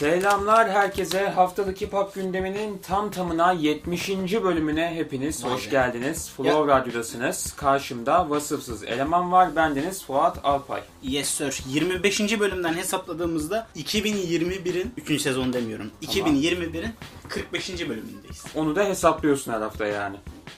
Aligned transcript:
Selamlar 0.00 0.70
herkese. 0.70 1.28
Haftalık 1.28 1.80
Hip 1.80 1.92
Hop 1.92 2.14
gündeminin 2.14 2.78
tam 2.78 3.10
tamına 3.10 3.52
70. 3.52 4.08
bölümüne 4.42 4.94
hepiniz 4.94 5.44
Vay 5.44 5.52
hoş 5.52 5.66
be. 5.66 5.70
geldiniz. 5.70 6.30
Flow 6.36 6.72
Radyo'dasınız. 6.72 7.52
Karşımda 7.52 8.30
vasıfsız 8.30 8.84
eleman 8.84 9.32
var. 9.32 9.56
Bendeniz 9.56 10.04
Fuat 10.04 10.38
Alpay. 10.44 10.80
Yes 11.02 11.28
sir. 11.28 11.62
25. 11.68 12.40
bölümden 12.40 12.74
hesapladığımızda 12.74 13.66
2021'in 13.76 14.92
3. 14.96 15.22
sezon 15.22 15.52
demiyorum. 15.52 15.90
2021'in 16.02 16.92
45. 17.28 17.70
bölümündeyiz. 17.88 18.44
Onu 18.54 18.76
da 18.76 18.84
hesaplıyorsun 18.84 19.52
her 19.52 19.60
hafta 19.60 19.86
yani. 19.86 20.16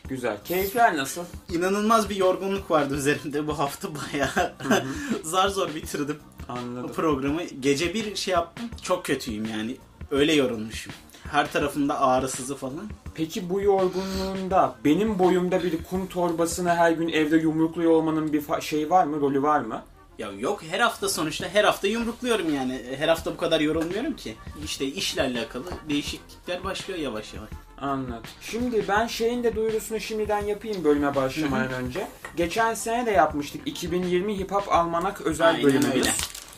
Güzel. 0.09 0.37
Keyifler 0.45 0.97
nasıl? 0.97 1.23
İnanılmaz 1.53 2.11
bir 2.11 2.17
yorgunluk 2.17 2.71
vardı 2.71 2.95
üzerimde 2.97 3.47
bu 3.47 3.59
hafta 3.59 3.89
bayağı 3.95 4.53
zar 5.23 5.49
zor 5.49 5.75
bitirdim 5.75 6.19
bu 6.55 6.59
Anladım. 6.59 6.93
programı. 6.93 7.43
Gece 7.61 7.95
bir 7.95 8.17
şey 8.17 8.33
yaptım. 8.33 8.69
Çok 8.83 9.05
kötüyüm 9.05 9.45
yani. 9.45 9.77
Öyle 10.11 10.33
yorulmuşum. 10.33 10.93
Her 11.31 11.53
tarafımda 11.53 12.01
ağrısızı 12.01 12.57
falan. 12.57 12.91
Peki 13.15 13.51
bu 13.51 13.61
yorgunluğunda 13.61 14.75
benim 14.85 15.19
boyumda 15.19 15.63
bir 15.63 15.83
kum 15.91 16.07
torbasını 16.07 16.75
her 16.75 16.93
gün 16.93 17.09
evde 17.09 17.37
yumrukluyor 17.37 17.91
olmanın 17.91 18.33
bir 18.33 18.43
fa- 18.43 18.63
şeyi 18.63 18.91
var 18.91 19.05
mı? 19.05 19.21
Rolü 19.21 19.43
var 19.43 19.61
mı? 19.61 19.83
Ya 20.19 20.31
yok 20.39 20.63
her 20.71 20.81
hafta 20.81 21.09
sonuçta 21.09 21.49
her 21.49 21.65
hafta 21.65 21.87
yumrukluyorum 21.89 22.55
yani. 22.55 22.83
Her 22.99 23.09
hafta 23.09 23.33
bu 23.33 23.37
kadar 23.37 23.61
yorulmuyorum 23.61 24.17
ki. 24.17 24.35
İşte 24.65 24.85
işle 24.87 25.23
alakalı 25.23 25.65
değişiklikler 25.89 26.65
başlıyor 26.65 26.99
yavaş 27.01 27.35
yavaş. 27.35 27.49
Anladım. 27.81 28.23
Şimdi 28.41 28.85
ben 28.89 29.07
şeyin 29.07 29.45
de 29.45 29.57
duyurusunu 29.57 30.01
şimdiden 30.01 30.45
yapayım 30.45 30.85
bölüme 30.85 31.15
başlamadan 31.15 31.73
önce. 31.73 32.09
Geçen 32.37 32.75
sene 32.75 33.07
de 33.07 33.11
yapmıştık. 33.11 33.63
2020 33.67 34.39
Hip 34.39 34.53
Hop 34.53 34.73
Almanak 34.73 35.21
özel 35.21 35.49
Aynen 35.49 35.63
bölümümüz. 35.63 35.95
öyle. 35.95 36.11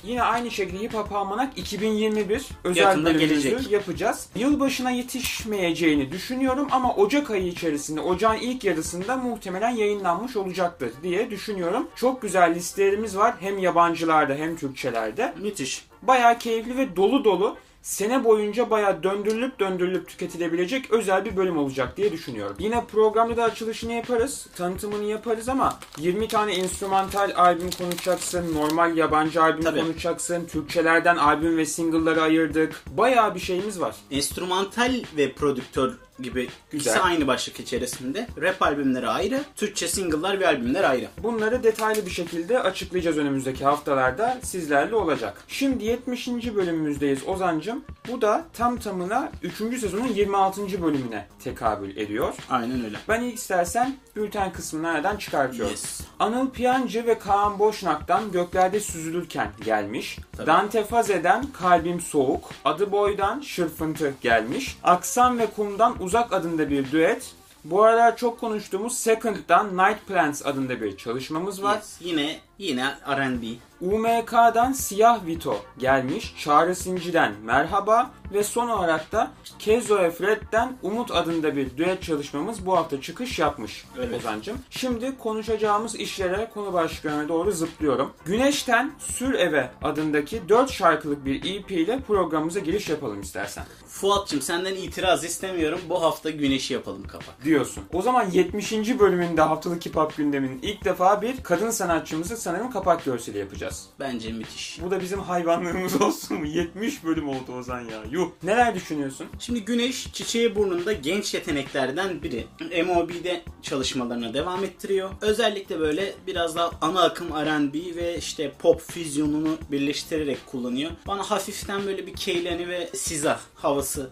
Yine 0.05 0.23
aynı 0.23 0.51
şekilde 0.51 0.83
Hip 0.83 0.95
Hop 0.95 1.13
Almanak 1.13 1.59
2021 1.59 2.49
özel 2.65 2.83
Yakında 2.83 3.15
bölümümüzü 3.15 3.49
gelecek. 3.51 3.73
yapacağız. 3.73 4.29
Yılbaşına 4.37 4.91
yetişmeyeceğini 4.91 6.12
düşünüyorum 6.12 6.69
ama 6.70 6.95
Ocak 6.95 7.31
ayı 7.31 7.47
içerisinde, 7.47 8.01
Ocağın 8.01 8.37
ilk 8.37 8.65
yarısında 8.65 9.17
muhtemelen 9.17 9.70
yayınlanmış 9.70 10.37
olacaktır 10.37 10.91
diye 11.03 11.31
düşünüyorum. 11.31 11.89
Çok 11.97 12.23
güzel 12.23 12.55
listelerimiz 12.55 13.17
var 13.17 13.34
hem 13.41 13.59
yabancılarda 13.59 14.34
hem 14.34 14.56
Türkçelerde. 14.56 15.34
Müthiş. 15.43 15.87
Bayağı 16.03 16.39
keyifli 16.39 16.77
ve 16.77 16.97
dolu 16.97 17.25
dolu 17.25 17.56
sene 17.85 18.25
boyunca 18.25 18.71
bayağı 18.71 19.03
döndürülüp 19.03 19.61
döndürülüp 19.61 20.09
tüketilebilecek 20.09 20.91
özel 20.91 21.25
bir 21.25 21.37
bölüm 21.37 21.59
olacak 21.59 21.97
diye 21.97 22.13
düşünüyorum. 22.13 22.57
Yine 22.59 22.85
programda 22.85 23.37
da 23.37 23.45
açılışını 23.45 23.93
yaparız, 23.93 24.47
tanıtımını 24.57 25.05
yaparız 25.05 25.49
ama 25.49 25.79
20 25.99 26.29
tane 26.29 26.53
enstrümantal 26.55 27.33
albüm 27.37 27.71
konuşacaksın, 27.71 28.55
normal 28.55 28.97
yabancı 28.97 29.43
albüm 29.43 29.65
Tabii. 29.65 29.81
konuşacaksın, 29.81 30.47
Türkçelerden 30.47 31.17
albüm 31.17 31.57
ve 31.57 31.67
single'ları 31.67 32.23
ayırdık. 32.23 32.83
Bayağı 32.87 33.35
bir 33.35 33.41
şeyimiz 33.41 33.81
var. 33.81 33.97
Enstrümantal 34.11 34.95
ve 35.17 35.33
prodüktör 35.33 35.93
gibi 36.20 36.48
Güzel. 36.70 36.91
ikisi 36.91 37.01
aynı 37.01 37.27
başlık 37.27 37.61
içerisinde. 37.61 38.27
Rap 38.41 38.62
albümleri 38.62 39.09
ayrı, 39.09 39.41
Türkçe 39.57 39.89
single'lar 39.89 40.41
ve 40.41 40.47
albümler 40.47 40.84
ayrı. 40.84 41.06
Bunları 41.23 41.62
detaylı 41.62 42.06
bir 42.06 42.11
şekilde 42.11 42.61
açıklayacağız 42.61 43.19
önümüzdeki 43.19 43.65
haftalarda 43.65 44.39
sizlerle 44.43 44.95
olacak. 44.95 45.45
Şimdi 45.48 45.84
70. 45.84 46.29
bölümümüzdeyiz 46.29 47.29
Ozancım. 47.29 47.84
Bu 48.09 48.21
da 48.21 48.45
tam 48.53 48.79
tamına 48.79 49.33
3. 49.43 49.81
sezonun 49.81 50.06
26. 50.09 50.83
bölümüne 50.83 51.27
tekabül 51.45 51.97
ediyor. 51.97 52.34
Aynen 52.51 52.84
öyle. 52.84 52.97
Ben 53.09 53.23
ilk 53.23 53.39
istersen 53.39 53.97
bülten 54.17 54.53
kısmını 54.53 54.83
nereden 54.83 55.17
çıkartıyorum. 55.17 55.71
Yes. 55.71 56.01
Anıl 56.19 56.51
Piyancı 56.51 57.06
ve 57.06 57.19
Kaan 57.19 57.59
Boşnak'tan 57.59 58.33
Göklerde 58.33 58.81
Süzülürken 58.81 59.51
gelmiş. 59.65 60.19
Tabii. 60.37 60.47
Dante 60.47 60.84
Faze'den 60.84 61.47
Kalbim 61.61 62.01
Soğuk. 62.01 62.51
Adı 62.65 62.93
Boy'dan 62.93 63.41
Şırfıntı 63.41 64.15
gelmiş. 64.21 64.78
Aksan 64.83 65.39
ve 65.39 65.47
Kum'dan 65.47 66.03
Uzak 66.05 66.33
adında 66.33 66.70
bir 66.70 66.92
düet. 66.92 67.33
Bu 67.64 67.83
aralar 67.83 68.16
çok 68.16 68.41
konuştuğumuz 68.41 68.98
Second'dan 68.98 69.77
Night 69.78 70.06
Plants 70.06 70.47
adında 70.47 70.81
bir 70.81 70.97
çalışmamız 70.97 71.62
var. 71.62 71.76
Yes. 71.76 71.97
Yine 72.00 72.37
yine 72.59 72.94
R&B. 73.09 73.47
UMK'dan 73.81 74.72
Siyah 74.72 75.26
Vito 75.26 75.56
gelmiş. 75.78 76.34
Çağrı 76.38 76.75
Sinci'den 76.75 77.32
Merhaba 77.44 78.10
ve 78.32 78.44
son 78.44 78.69
olarak 78.69 79.12
da 79.12 79.31
Kezo 79.59 79.98
Efred'den 79.98 80.76
Umut 80.82 81.10
adında 81.10 81.56
bir 81.56 81.76
düet 81.76 82.03
çalışmamız 82.03 82.66
bu 82.66 82.76
hafta 82.76 83.00
çıkış 83.00 83.38
yapmış 83.38 83.84
Evet. 83.98 84.14
Ozancım. 84.19 84.59
Şimdi 84.70 85.19
konuşacağımız 85.19 85.94
işlere 85.94 86.50
konu 86.54 86.72
başlıklarına 86.72 87.28
doğru 87.28 87.53
zıplıyorum. 87.53 88.12
Güneşten 88.25 88.93
Sür 88.98 89.34
Eve 89.34 89.70
adındaki 89.82 90.48
4 90.48 90.70
şarkılık 90.70 91.25
bir 91.25 91.37
EP 91.37 91.70
ile 91.70 92.00
programımıza 92.00 92.60
giriş 92.60 92.88
yapalım 92.88 93.20
istersen. 93.20 93.64
Fuat'cığım 93.88 94.41
senden 94.43 94.75
itiraz 94.75 95.25
istemiyorum. 95.25 95.81
Bu 95.88 96.03
hafta 96.03 96.31
güneşi 96.31 96.75
yapalım 96.75 97.06
kapak. 97.06 97.44
Diyorsun. 97.44 97.84
O 97.93 98.03
zaman 98.03 98.31
70. 98.31 98.72
bölümünde 98.98 99.41
haftalık 99.41 99.87
hip 99.87 99.97
hop 99.97 100.16
gündeminin 100.16 100.59
ilk 100.62 100.84
defa 100.84 101.22
bir 101.22 101.43
kadın 101.43 101.70
sanatçımızı 101.70 102.37
sanırım 102.44 102.71
kapak 102.71 103.05
görseli 103.05 103.38
yapacağız. 103.38 103.87
Bence 104.00 104.32
müthiş. 104.32 104.78
Bu 104.82 104.91
da 104.91 105.00
bizim 105.00 105.21
hayvanlığımız 105.21 106.03
olsun 106.03 106.38
mu? 106.38 106.47
70 106.47 107.05
bölüm 107.05 107.28
oldu 107.28 107.53
Ozan 107.59 107.81
ya. 107.81 108.03
Yuh. 108.10 108.28
Neler 108.43 108.75
düşünüyorsun? 108.75 109.27
Şimdi 109.38 109.65
Güneş 109.65 110.12
çiçeği 110.12 110.56
burnunda 110.56 110.93
genç 110.93 111.34
yeteneklerden 111.34 112.22
biri. 112.22 112.47
MOB'de 112.87 113.43
çalışmalarına 113.62 114.34
devam 114.34 114.65
ettiriyor. 114.65 115.10
Özellikle 115.21 115.81
böyle 115.81 116.15
biraz 116.27 116.56
daha 116.56 116.71
ana 116.81 117.03
akım 117.03 117.28
R&B 117.28 117.97
ve 117.97 118.19
işte 118.19 118.53
pop 118.59 118.81
füzyonunu 118.81 119.59
birleştirerek 119.71 120.47
kullanıyor. 120.47 120.91
Bana 121.06 121.22
hafiften 121.22 121.87
böyle 121.87 122.06
bir 122.06 122.12
Keylani 122.15 122.69
ve 122.69 122.91
Siza 122.94 123.41
havası 123.55 124.11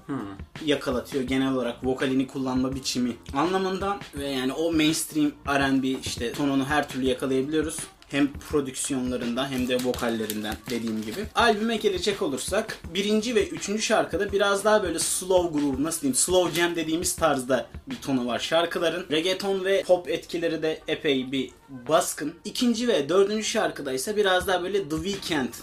yakalatıyor 0.65 1.25
genel 1.25 1.53
olarak 1.53 1.87
vokalini 1.87 2.27
kullanma 2.27 2.75
biçimi 2.75 3.17
anlamında 3.37 3.99
ve 4.15 4.29
yani 4.29 4.53
o 4.53 4.73
mainstream 4.73 5.33
R&B 5.49 5.89
işte 5.89 6.33
tonunu 6.33 6.65
her 6.65 6.89
türlü 6.89 7.07
yakalayabiliyoruz. 7.07 7.77
Hem 8.13 8.33
prodüksiyonlarında 8.33 9.51
hem 9.51 9.69
de 9.69 9.85
vokallerinden 9.85 10.57
dediğim 10.71 11.03
gibi. 11.03 11.25
Albüme 11.35 11.77
gelecek 11.77 12.23
olursak 12.23 12.79
birinci 12.95 13.35
ve 13.35 13.49
üçüncü 13.49 13.83
şarkıda 13.83 14.33
biraz 14.33 14.65
daha 14.65 14.83
böyle 14.83 14.99
slow 14.99 15.59
groove 15.59 15.83
nasıl 15.83 16.01
diyeyim 16.01 16.15
slow 16.15 16.61
jam 16.61 16.77
dediğimiz 16.77 17.17
tarzda 17.17 17.67
bir 17.87 17.97
tonu 17.97 18.27
var 18.27 18.39
şarkıların. 18.39 19.07
Reggaeton 19.11 19.65
ve 19.65 19.83
pop 19.83 20.09
etkileri 20.09 20.63
de 20.63 20.81
epey 20.89 21.33
bir 21.33 21.51
baskın. 21.89 22.35
İkinci 22.45 22.89
ve 22.89 23.09
dördüncü 23.09 23.45
şarkıda 23.45 23.93
ise 23.93 24.17
biraz 24.17 24.47
daha 24.47 24.63
böyle 24.63 24.89
The 24.89 24.97
Weeknd 24.97 25.55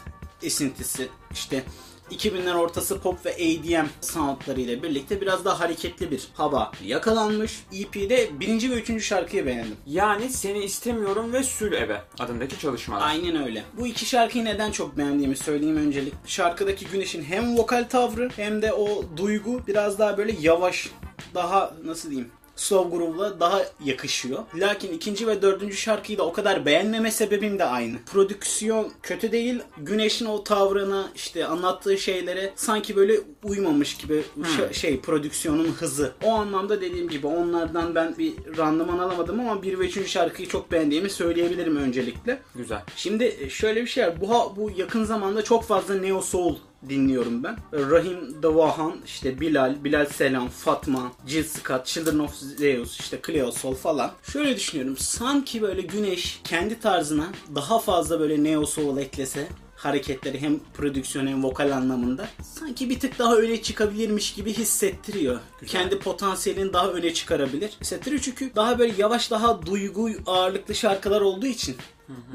esintisi 0.44 1.08
işte 1.34 1.64
2000'ler 2.12 2.54
ortası 2.54 3.00
pop 3.00 3.26
ve 3.26 3.34
ADM 3.34 3.88
soundlarıyla 4.02 4.84
birlikte 4.84 5.22
biraz 5.22 5.46
daha 5.46 5.60
hareketli 5.60 6.12
bir 6.12 6.28
hava 6.34 6.72
yakalanmış. 6.86 7.64
EP'de 7.74 8.40
birinci 8.40 8.72
ve 8.72 8.74
üçüncü 8.74 9.04
şarkıyı 9.04 9.46
beğendim. 9.46 9.76
Yani 9.88 10.30
Seni 10.30 10.64
istemiyorum 10.64 11.34
ve 11.34 11.44
Sür 11.44 11.72
Eve 11.72 12.02
adındaki 12.20 12.60
çalışmalar. 12.60 13.08
Aynen 13.08 13.44
öyle. 13.44 13.64
Bu 13.78 13.88
iki 13.88 14.06
şarkıyı 14.06 14.46
neden 14.46 14.72
çok 14.72 14.98
beğendiğimi 14.98 15.38
söyleyeyim 15.38 15.78
öncelik. 15.78 16.14
Şarkıdaki 16.26 16.86
Güneş'in 16.88 17.24
hem 17.24 17.58
vokal 17.58 17.84
tavrı 17.90 18.30
hem 18.36 18.62
de 18.62 18.74
o 18.74 19.06
duygu 19.18 19.68
biraz 19.68 20.00
daha 20.00 20.18
böyle 20.18 20.36
yavaş, 20.42 20.90
daha 21.36 21.74
nasıl 21.86 22.10
diyeyim 22.10 22.32
slow 22.60 22.98
groove'la 22.98 23.40
daha 23.40 23.62
yakışıyor. 23.86 24.44
Lakin 24.56 24.94
ikinci 24.94 25.28
ve 25.28 25.42
dördüncü 25.42 25.78
şarkıyı 25.78 26.18
da 26.18 26.24
o 26.26 26.34
kadar 26.34 26.66
beğenmeme 26.66 27.12
sebebim 27.12 27.60
de 27.60 27.64
aynı. 27.64 27.98
Prodüksiyon 28.12 28.92
kötü 29.04 29.32
değil. 29.32 29.60
Güneş'in 29.78 30.26
o 30.26 30.44
tavrına 30.44 31.10
işte 31.16 31.46
anlattığı 31.46 31.98
şeylere 31.98 32.54
sanki 32.56 32.96
böyle 32.96 33.20
uymamış 33.44 33.98
gibi 33.98 34.24
ş- 34.58 34.74
şey 34.74 35.00
prodüksiyonun 35.02 35.68
hızı. 35.68 36.12
O 36.24 36.32
anlamda 36.32 36.82
dediğim 36.82 37.10
gibi 37.10 37.28
onlardan 37.28 37.96
ben 37.96 38.18
bir 38.18 38.34
randıman 38.58 39.00
alamadım 39.00 39.40
ama 39.40 39.64
bir 39.64 39.80
ve 39.80 39.86
üçüncü 39.86 40.10
şarkıyı 40.10 40.48
çok 40.48 40.72
beğendiğimi 40.72 41.10
söyleyebilirim 41.10 41.76
öncelikle. 41.76 42.42
Güzel. 42.56 42.82
Şimdi 42.96 43.36
e, 43.40 43.50
şöyle 43.50 43.82
bir 43.82 43.88
şey 43.88 44.04
var. 44.08 44.22
Bu, 44.22 44.54
bu 44.56 44.72
yakın 44.78 45.04
zamanda 45.04 45.42
çok 45.44 45.64
fazla 45.64 45.96
Neo 45.96 46.22
Soul 46.22 46.56
dinliyorum 46.90 47.44
ben. 47.44 47.58
Rahim 47.74 48.44
Davahan, 48.44 48.96
işte 49.06 49.40
Bilal, 49.40 49.84
Bilal 49.84 50.06
Selam, 50.06 50.50
Fatma, 50.50 51.12
Jill 51.28 51.44
Scott, 51.44 51.86
Children 51.86 52.20
of 52.20 52.36
Zeus, 52.36 53.00
işte 53.00 53.20
Cleo 53.28 53.52
falan. 53.52 54.12
Şöyle 54.24 54.56
düşünüyorum. 54.56 54.98
Sanki 54.98 55.62
böyle 55.62 55.82
Güneş 55.82 56.42
kendi 56.44 56.80
tarzına 56.80 57.28
daha 57.56 57.80
fazla 57.80 58.20
böyle 58.20 58.44
Neo 58.44 58.66
Soul 58.66 58.98
eklese 58.98 59.48
hareketleri 59.76 60.42
hem 60.42 60.60
prodüksiyon 60.60 61.28
hem 61.28 61.44
vokal 61.44 61.72
anlamında 61.72 62.28
sanki 62.42 62.90
bir 62.90 63.00
tık 63.00 63.20
daha 63.20 63.36
öne 63.36 63.62
çıkabilirmiş 63.62 64.34
gibi 64.34 64.54
hissettiriyor. 64.54 65.40
Kendi 65.66 66.00
potansiyelini 66.00 66.74
daha 66.74 66.90
öne 66.92 67.14
çıkarabilir. 67.14 67.72
Hissettiriyor 67.82 68.22
çünkü 68.22 68.56
daha 68.56 68.80
böyle 68.80 68.94
yavaş 68.98 69.32
daha 69.32 69.66
duygu 69.66 70.10
ağırlıklı 70.26 70.76
şarkılar 70.76 71.22
olduğu 71.22 71.46
için 71.46 71.76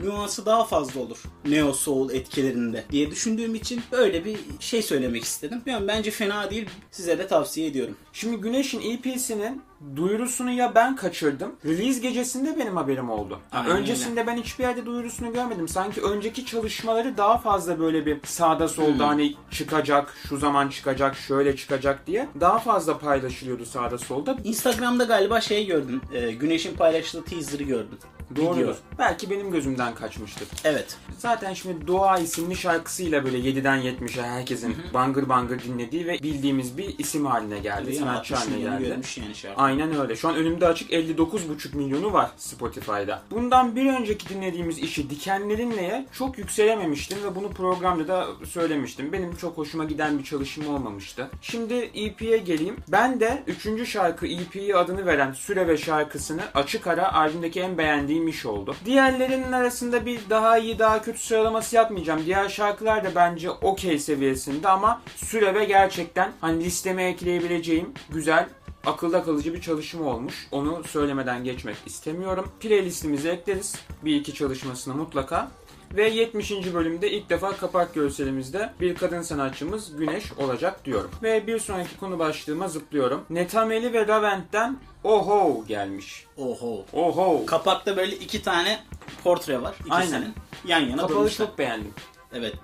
nüansı 0.03 0.47
daha 0.47 0.65
fazla 0.65 1.01
olur. 1.01 1.23
Neo 1.47 1.73
Soul 1.73 2.11
etkilerinde 2.11 2.85
diye 2.91 3.11
düşündüğüm 3.11 3.55
için 3.55 3.83
böyle 3.93 4.25
bir 4.25 4.39
şey 4.61 4.83
söylemek 4.83 5.25
istedim. 5.25 5.63
Yani 5.67 5.89
bence 5.89 6.11
fena 6.11 6.51
değil. 6.51 6.69
Size 6.91 7.19
de 7.19 7.27
tavsiye 7.27 7.67
ediyorum. 7.67 7.97
Şimdi 8.13 8.37
Güneş'in 8.37 8.81
EP'sinin 8.81 9.63
duyurusunu 9.97 10.51
ya 10.51 10.75
ben 10.75 10.97
kaçırdım. 10.97 11.53
Release 11.65 12.01
gecesinde 12.01 12.59
benim 12.59 12.77
haberim 12.77 13.11
oldu. 13.11 13.39
Aynen 13.53 13.71
öncesinde 13.71 14.27
ben 14.27 14.37
hiçbir 14.37 14.65
yerde 14.65 14.87
duyurusunu 14.87 15.33
görmedim. 15.33 15.69
Sanki 15.69 16.03
önceki 16.03 16.47
çalışmaları 16.47 17.17
daha 17.17 17.39
fazla 17.39 17.79
böyle 17.79 18.07
bir 18.07 18.19
sağda 18.25 18.69
solda 18.69 19.09
hani 19.09 19.35
çıkacak, 19.51 20.15
şu 20.29 20.39
zaman 20.39 20.69
çıkacak, 20.69 21.17
şöyle 21.17 21.57
çıkacak 21.57 22.07
diye 22.07 22.29
daha 22.41 22.59
fazla 22.59 22.99
paylaşılıyordu 22.99 23.67
sağda 23.67 23.99
solda. 23.99 24.37
Instagram'da 24.45 25.05
galiba 25.05 25.41
şey 25.41 25.67
gördüm. 25.67 26.01
E, 26.15 26.33
Güneş'in 26.33 26.77
paylaştığı 26.77 27.25
teaser'ı 27.25 27.63
gördüm. 27.63 27.99
Doğrudur. 28.37 28.61
Video. 28.61 28.75
Belki 28.99 29.31
benim 29.31 29.51
gözümden 29.51 29.95
kaçmıştır. 29.95 30.49
Evet. 30.65 30.97
Zaten 31.19 31.55
şimdi 31.55 31.87
Doğa 31.87 32.19
isimli 32.19 32.57
şarkısıyla 32.57 33.25
böyle 33.25 33.39
7'den 33.39 33.79
70'e 33.79 34.23
herkesin 34.23 34.77
bangır 34.95 35.29
bangır 35.29 35.63
dinlediği 35.63 36.07
ve 36.07 36.19
bildiğimiz 36.23 36.79
bir 36.79 36.99
isim 36.99 37.27
haline 37.27 37.59
geldi. 37.59 37.95
Sanatçı 37.95 38.35
60 38.37 38.49
haline 38.49 38.71
geldi. 38.71 38.89
görmüş 38.89 39.19
yani 39.19 39.35
şarkı. 39.35 39.61
Aynen 39.65 40.01
öyle. 40.01 40.17
Şu 40.17 40.29
an 40.29 40.35
önümde 40.35 40.67
açık 40.67 40.91
59,5 40.93 41.77
milyonu 41.77 42.13
var 42.13 42.31
Spotify'da. 42.37 43.23
Bundan 43.31 43.77
bir 43.77 43.87
önceki 43.87 44.29
dinlediğimiz 44.29 44.79
işi 44.79 45.11
Dikenlerinle'ye 45.11 46.07
çok 46.13 46.39
yükselememiştim 46.39 47.19
ve 47.25 47.35
bunu 47.35 47.51
programda 47.51 48.09
da 48.09 48.27
söylemiştim. 48.47 49.13
Benim 49.13 49.37
çok 49.37 49.59
hoşuma 49.59 49.85
giden 49.85 50.19
bir 50.19 50.25
çalışma 50.25 50.75
olmamıştı. 50.75 51.31
Şimdi 51.43 51.75
EP'ye 51.75 52.39
geleyim. 52.39 52.77
Ben 52.89 53.21
de 53.21 53.43
3. 53.47 53.89
şarkı 53.89 54.27
EP'ye 54.27 54.77
adını 54.77 55.07
veren 55.07 55.33
Süre 55.33 55.69
ve 55.69 55.77
şarkısını 55.77 56.43
açık 56.55 56.87
ara 56.87 57.15
albümdeki 57.15 57.61
en 57.61 57.79
beğendiğim 57.79 58.29
iş 58.29 58.47
oldu. 58.47 58.75
Diğerlerinin 58.85 59.53
arasında 59.53 60.07
bir 60.07 60.21
daha 60.31 60.59
iyi 60.59 60.79
daha 60.79 61.03
kötü 61.03 61.19
sıralaması 61.19 61.77
yapmayacağım. 61.77 62.21
Diğer 62.27 62.49
şarkılar 62.49 63.05
da 63.05 63.15
bence 63.15 63.51
okey 63.51 63.99
seviyesinde 63.99 64.69
ama 64.69 65.03
Süre 65.17 65.55
ve 65.55 65.65
gerçekten 65.65 66.33
hani 66.41 66.65
listeme 66.65 67.05
ekleyebileceğim 67.05 67.93
güzel 68.11 68.49
akılda 68.87 69.25
kalıcı 69.25 69.55
bir 69.55 69.61
çalışma 69.61 70.05
olmuş. 70.11 70.47
Onu 70.53 70.85
söylemeden 70.85 71.45
geçmek 71.45 71.77
istemiyorum. 71.87 72.49
Playlistimize 72.61 73.29
ekleriz. 73.31 73.75
Bir 74.05 74.17
iki 74.17 74.35
çalışmasını 74.35 74.95
mutlaka. 74.95 75.51
Ve 75.97 76.09
70. 76.09 76.53
bölümde 76.75 77.11
ilk 77.11 77.31
defa 77.31 77.57
kapak 77.57 77.95
görselimizde 77.95 78.73
bir 78.81 78.95
kadın 78.95 79.23
sanatçımız 79.23 79.97
Güneş 79.97 80.33
olacak 80.33 80.85
diyorum. 80.85 81.11
Ve 81.23 81.47
bir 81.47 81.59
sonraki 81.59 81.97
konu 81.97 82.19
başlığıma 82.19 82.69
zıplıyorum. 82.69 83.25
Netameli 83.31 83.93
ve 83.93 84.07
Ravent'ten 84.09 84.79
Oho 85.05 85.65
gelmiş. 85.69 86.27
Oho. 86.37 86.85
Oho. 86.93 87.47
Kapakta 87.47 87.97
böyle 87.97 88.17
iki 88.17 88.43
tane 88.43 88.81
portre 89.25 89.63
var. 89.63 89.75
İkisinin 89.87 90.13
Aynen. 90.15 90.35
yan 90.67 90.81
yana 90.81 91.01
Kapalı 91.01 91.17
durmuşlar. 91.17 91.47
çok 91.47 91.59
beğendim. 91.59 91.95
Evet. 92.33 92.55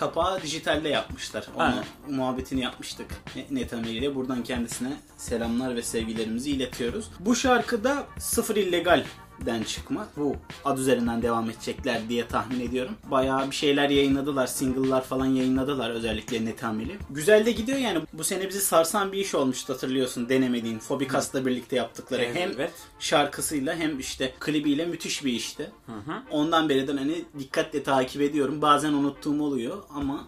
Kapağı 0.00 0.42
dijitalde 0.42 0.88
yapmışlar. 0.88 1.46
Onu 1.56 1.62
Aynen. 1.62 1.84
muhabbetini 2.08 2.60
yapmıştık 2.60 3.06
Netami 3.50 3.88
ile. 3.88 4.14
Buradan 4.14 4.42
kendisine 4.42 4.92
selamlar 5.16 5.76
ve 5.76 5.82
sevgilerimizi 5.82 6.50
iletiyoruz. 6.50 7.10
Bu 7.20 7.36
şarkıda 7.36 8.06
sıfır 8.18 8.56
illegal 8.56 9.04
den 9.46 9.62
çıkma. 9.62 10.06
Bu 10.16 10.36
ad 10.64 10.78
üzerinden 10.78 11.22
devam 11.22 11.50
edecekler 11.50 12.00
diye 12.08 12.28
tahmin 12.28 12.60
ediyorum. 12.60 12.94
Bayağı 13.10 13.50
bir 13.50 13.56
şeyler 13.56 13.90
yayınladılar. 13.90 14.46
Single'lar 14.46 15.04
falan 15.04 15.26
yayınladılar 15.26 15.90
özellikle 15.90 16.44
Netamili. 16.44 16.96
Güzel 17.10 17.46
de 17.46 17.52
gidiyor 17.52 17.78
yani. 17.78 18.00
Bu 18.12 18.24
sene 18.24 18.48
bizi 18.48 18.60
sarsan 18.60 19.12
bir 19.12 19.18
iş 19.18 19.34
olmuştu 19.34 19.72
hatırlıyorsun 19.72 20.28
denemediğin. 20.28 20.78
Phobicast'la 20.78 21.46
birlikte 21.46 21.76
yaptıkları. 21.76 22.22
Hem 22.34 22.50
Evet. 22.56 22.72
şarkısıyla 22.98 23.76
hem 23.76 23.98
işte 23.98 24.34
klibiyle 24.40 24.86
müthiş 24.86 25.24
bir 25.24 25.32
işti. 25.32 25.70
Ondan 26.30 26.68
beridir 26.68 26.94
hani 26.98 27.24
dikkatle 27.38 27.82
takip 27.82 28.22
ediyorum. 28.22 28.62
Bazen 28.62 28.92
unuttuğum 28.92 29.42
oluyor 29.42 29.76
ama 29.94 30.24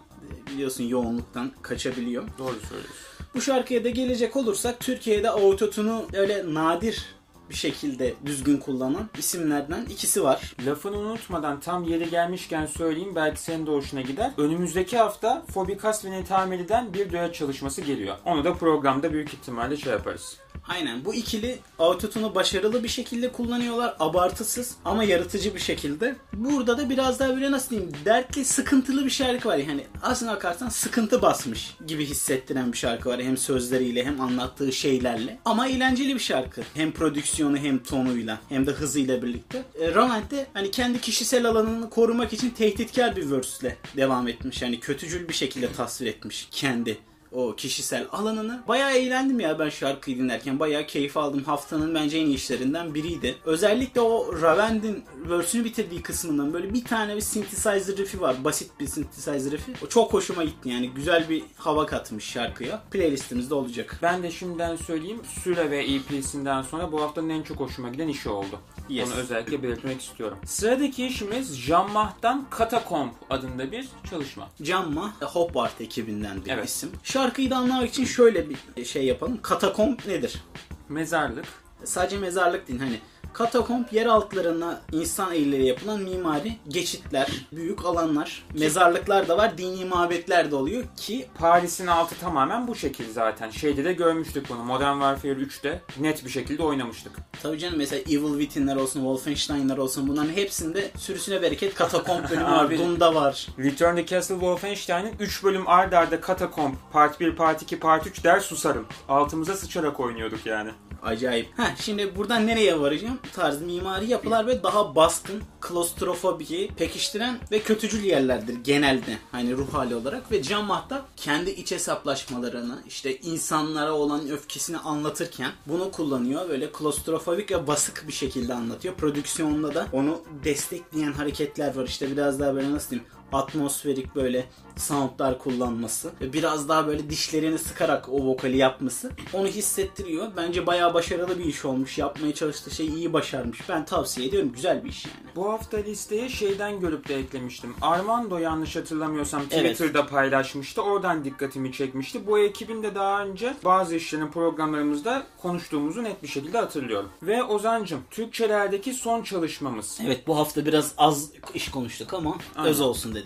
biliyorsun 0.53 0.83
yoğunluktan 0.83 1.51
kaçabiliyor. 1.61 2.23
Doğru 2.39 2.55
söylüyorsun. 2.69 2.95
Bu 3.35 3.41
şarkıya 3.41 3.83
da 3.83 3.89
gelecek 3.89 4.35
olursak 4.35 4.79
Türkiye'de 4.79 5.29
autotune'u 5.29 6.05
öyle 6.13 6.53
nadir 6.53 7.05
bir 7.49 7.55
şekilde 7.55 8.13
düzgün 8.25 8.57
kullanan 8.57 9.09
isimlerden 9.17 9.85
ikisi 9.85 10.23
var. 10.23 10.55
Lafını 10.65 10.97
unutmadan 10.97 11.59
tam 11.59 11.83
yeri 11.83 12.09
gelmişken 12.09 12.65
söyleyeyim 12.65 13.15
belki 13.15 13.41
senin 13.41 13.67
de 13.67 13.71
hoşuna 13.71 14.01
gider. 14.01 14.31
Önümüzdeki 14.37 14.97
hafta 14.97 15.43
Fobikas 15.53 16.05
ve 16.05 16.11
Netameli'den 16.11 16.93
bir 16.93 17.11
düet 17.11 17.35
çalışması 17.35 17.81
geliyor. 17.81 18.15
Onu 18.25 18.43
da 18.43 18.53
programda 18.53 19.13
büyük 19.13 19.33
ihtimalle 19.33 19.77
şey 19.77 19.91
yaparız. 19.93 20.37
Aynen 20.67 21.05
bu 21.05 21.13
ikili 21.13 21.59
autotune'u 21.79 22.35
başarılı 22.35 22.83
bir 22.83 22.89
şekilde 22.89 23.31
kullanıyorlar. 23.31 23.95
Abartısız 23.99 24.75
ama 24.85 25.03
yaratıcı 25.03 25.55
bir 25.55 25.59
şekilde. 25.59 26.15
Burada 26.33 26.77
da 26.77 26.89
biraz 26.89 27.19
daha 27.19 27.35
böyle 27.35 27.51
nasıl 27.51 27.69
diyeyim 27.69 27.91
dertli 28.05 28.45
sıkıntılı 28.45 29.05
bir 29.05 29.09
şarkı 29.09 29.49
var. 29.49 29.57
Yani 29.57 29.85
aslına 30.01 30.33
bakarsan 30.35 30.69
sıkıntı 30.69 31.21
basmış 31.21 31.75
gibi 31.87 32.05
hissettiren 32.05 32.71
bir 32.71 32.77
şarkı 32.77 33.09
var. 33.09 33.21
Hem 33.21 33.37
sözleriyle 33.37 34.05
hem 34.05 34.21
anlattığı 34.21 34.73
şeylerle. 34.73 35.39
Ama 35.45 35.67
eğlenceli 35.67 36.15
bir 36.15 36.19
şarkı. 36.19 36.61
Hem 36.73 36.91
prodüksiyonu 36.91 37.57
hem 37.57 37.83
tonuyla 37.83 38.39
hem 38.49 38.67
de 38.67 38.71
hızıyla 38.71 39.21
birlikte. 39.21 39.63
E, 39.79 39.93
Ravent 39.95 40.31
de 40.31 40.47
hani 40.53 40.71
kendi 40.71 41.01
kişisel 41.01 41.45
alanını 41.45 41.89
korumak 41.89 42.33
için 42.33 42.49
tehditkar 42.49 43.15
bir 43.15 43.31
verse'le 43.31 43.77
devam 43.97 44.27
etmiş. 44.27 44.61
Yani 44.61 44.79
kötücül 44.79 45.27
bir 45.27 45.33
şekilde 45.33 45.71
tasvir 45.71 46.07
etmiş 46.07 46.47
kendi 46.51 46.97
o 47.33 47.55
kişisel 47.55 48.07
alanını. 48.11 48.63
Bayağı 48.67 48.91
eğlendim 48.91 49.39
ya 49.39 49.59
ben 49.59 49.69
şarkıyı 49.69 50.17
dinlerken. 50.17 50.59
Bayağı 50.59 50.85
keyif 50.85 51.17
aldım. 51.17 51.43
Haftanın 51.43 51.95
bence 51.95 52.17
en 52.17 52.25
iyi 52.25 52.35
işlerinden 52.35 52.93
biriydi. 52.93 53.35
Özellikle 53.45 54.01
o 54.01 54.41
Ravend'in 54.41 55.03
verse'ünü 55.29 55.65
bitirdiği 55.65 56.01
kısmından 56.01 56.53
böyle 56.53 56.73
bir 56.73 56.83
tane 56.85 57.15
bir 57.15 57.21
synthesizer 57.21 57.97
riff'i 57.97 58.21
var. 58.21 58.43
Basit 58.43 58.71
bir 58.79 58.87
synthesizer 58.87 59.51
riff'i. 59.51 59.73
O 59.85 59.89
çok 59.89 60.13
hoşuma 60.13 60.43
gitti 60.43 60.69
yani. 60.69 60.89
Güzel 60.89 61.29
bir 61.29 61.43
hava 61.57 61.85
katmış 61.85 62.25
şarkıya. 62.25 62.83
Playlistimizde 62.91 63.55
olacak. 63.55 63.99
Ben 64.01 64.23
de 64.23 64.31
şimdiden 64.31 64.75
söyleyeyim 64.75 65.21
Süre 65.43 65.71
ve 65.71 65.83
EP'sinden 65.83 66.61
sonra 66.61 66.91
bu 66.91 67.01
haftanın 67.01 67.29
en 67.29 67.43
çok 67.43 67.59
hoşuma 67.59 67.89
giden 67.89 68.07
işi 68.07 68.29
oldu. 68.29 68.59
Yes. 68.89 69.09
Onu 69.13 69.19
özellikle 69.19 69.63
belirtmek 69.63 70.01
istiyorum. 70.01 70.37
Sıradaki 70.45 71.05
işimiz 71.07 71.55
Jean 71.57 71.91
Mah'tan 71.91 72.45
Catacomb 72.59 73.11
adında 73.29 73.71
bir 73.71 73.87
çalışma. 74.09 74.49
Camma 74.61 75.13
Hopart 75.21 75.81
ekibinden 75.81 76.45
bir 76.45 76.51
Evet. 76.51 76.69
isim. 76.69 76.89
Şarkıyı 77.23 77.49
da 77.49 77.57
anlamak 77.57 77.89
için 77.89 78.05
şöyle 78.05 78.45
bir 78.49 78.85
şey 78.85 79.05
yapalım. 79.05 79.41
Katakomb 79.41 79.99
nedir? 80.07 80.43
Mezarlık. 80.89 81.45
sadece 81.83 82.17
mezarlık 82.17 82.67
değil 82.67 82.79
hani 82.79 82.99
katakomb 83.33 83.85
yer 83.91 84.05
altlarına 84.05 84.81
insan 84.91 85.33
elleriyle 85.33 85.67
yapılan 85.67 85.99
mimari 85.99 86.57
geçitler, 86.67 87.27
büyük 87.51 87.85
alanlar, 87.85 88.45
mezarlıklar 88.53 89.27
da 89.27 89.37
var, 89.37 89.57
dini 89.57 89.85
mabetler 89.85 90.51
de 90.51 90.55
oluyor 90.55 90.83
ki 90.97 91.27
Paris'in 91.39 91.87
altı 91.87 92.15
tamamen 92.19 92.67
bu 92.67 92.75
şekil 92.75 93.13
zaten. 93.13 93.49
Şeyde 93.49 93.83
de 93.85 93.93
görmüştük 93.93 94.49
bunu. 94.49 94.63
Modern 94.63 94.93
Warfare 94.93 95.31
3'te 95.33 95.81
net 95.99 96.25
bir 96.25 96.29
şekilde 96.29 96.63
oynamıştık. 96.63 97.11
tabii 97.43 97.59
canım 97.59 97.77
mesela 97.77 97.99
Evil 98.01 98.39
Within'ler 98.39 98.75
olsun, 98.75 98.99
Wolfenstein'ler 98.99 99.77
olsun 99.77 100.07
bunların 100.07 100.33
hepsinde 100.33 100.91
sürüsüne 100.97 101.41
bereket 101.41 101.75
katakomb 101.75 102.29
bölümü 102.29 102.45
var. 102.45 102.77
Doom'da 102.77 103.15
var. 103.15 103.47
Return 103.59 103.95
to 103.95 104.05
Castle 104.05 104.35
Wolfenstein'in 104.35 105.13
3 105.19 105.43
bölüm 105.43 105.67
ard 105.67 105.93
arda 105.93 106.21
Catacomb 106.27 106.73
Part 106.91 107.19
1, 107.19 107.35
Part 107.35 107.61
2, 107.61 107.79
Part 107.79 108.07
3 108.07 108.23
der 108.23 108.39
susarım. 108.39 108.85
Altımıza 109.09 109.55
sıçarak 109.55 109.99
oynuyorduk 109.99 110.45
yani. 110.45 110.71
Acayip. 111.03 111.59
Ha 111.59 111.67
şimdi 111.79 112.15
buradan 112.15 112.47
nereye 112.47 112.79
varacağım? 112.79 113.19
Tarz 113.31 113.61
mimari 113.61 114.09
yapılar 114.09 114.47
ve 114.47 114.63
daha 114.63 114.95
baskın, 114.95 115.43
klostrofobiyi 115.61 116.67
pekiştiren 116.67 117.39
ve 117.51 117.59
kötücül 117.59 118.03
yerlerdir 118.03 118.55
genelde. 118.55 119.17
Hani 119.31 119.57
ruh 119.57 119.73
hali 119.73 119.95
olarak 119.95 120.31
ve 120.31 120.41
Can 120.41 120.65
Mahta 120.65 121.05
kendi 121.17 121.49
iç 121.49 121.71
hesaplaşmalarını, 121.71 122.83
işte 122.87 123.17
insanlara 123.17 123.93
olan 123.93 124.29
öfkesini 124.29 124.77
anlatırken 124.77 125.51
bunu 125.65 125.91
kullanıyor. 125.91 126.49
Böyle 126.49 126.71
klostrofobik 126.71 127.51
ve 127.51 127.67
basık 127.67 128.05
bir 128.07 128.13
şekilde 128.13 128.53
anlatıyor. 128.53 128.95
Prodüksiyonda 128.95 129.73
da 129.73 129.87
onu 129.91 130.21
destekleyen 130.43 131.13
hareketler 131.13 131.75
var. 131.75 131.87
İşte 131.87 132.11
biraz 132.11 132.39
daha 132.39 132.55
böyle 132.55 132.71
nasıl 132.71 132.89
diyeyim 132.89 133.09
atmosferik 133.33 134.15
böyle 134.15 134.45
soundlar 134.77 135.39
kullanması 135.39 136.11
ve 136.21 136.33
biraz 136.33 136.69
daha 136.69 136.87
böyle 136.87 137.09
dişlerini 137.09 137.57
sıkarak 137.57 138.09
o 138.09 138.25
vokali 138.25 138.57
yapması 138.57 139.11
onu 139.33 139.47
hissettiriyor. 139.47 140.27
Bence 140.37 140.67
bayağı 140.67 140.93
başarılı 140.93 141.39
bir 141.39 141.45
iş 141.45 141.65
olmuş. 141.65 141.97
Yapmaya 141.97 142.33
çalıştığı 142.33 142.71
şey 142.71 142.87
iyi 142.87 143.13
başarmış. 143.13 143.69
Ben 143.69 143.85
tavsiye 143.85 144.27
ediyorum. 144.27 144.51
Güzel 144.53 144.83
bir 144.83 144.89
iş 144.89 145.05
yani. 145.05 145.15
Bu 145.35 145.51
hafta 145.53 145.77
listeye 145.77 146.29
şeyden 146.29 146.79
görüp 146.79 147.09
de 147.09 147.15
eklemiştim. 147.15 147.75
Armando 147.81 148.37
yanlış 148.37 148.75
hatırlamıyorsam 148.75 149.41
Evet. 149.51 149.71
Twitter'da 149.71 150.07
paylaşmıştı. 150.07 150.81
Oradan 150.81 151.23
dikkatimi 151.23 151.71
çekmişti. 151.71 152.27
Bu 152.27 152.39
ekibin 152.39 152.83
de 152.83 152.95
daha 152.95 153.23
önce 153.25 153.55
bazı 153.65 153.95
işlerin 153.95 154.27
programlarımızda 154.31 155.23
konuştuğumuzu 155.41 156.03
net 156.03 156.23
bir 156.23 156.27
şekilde 156.27 156.57
hatırlıyorum. 156.57 157.09
Ve 157.23 157.43
Ozancım, 157.43 157.99
Türkçelerdeki 158.11 158.93
son 158.93 159.23
çalışmamız. 159.23 159.99
Evet 160.05 160.27
bu 160.27 160.37
hafta 160.37 160.65
biraz 160.65 160.93
az 160.97 161.29
iş 161.53 161.71
konuştuk 161.71 162.13
ama 162.13 162.37
Aynen. 162.55 162.69
öz 162.69 162.81
olsun 162.81 163.15
dedik. 163.15 163.22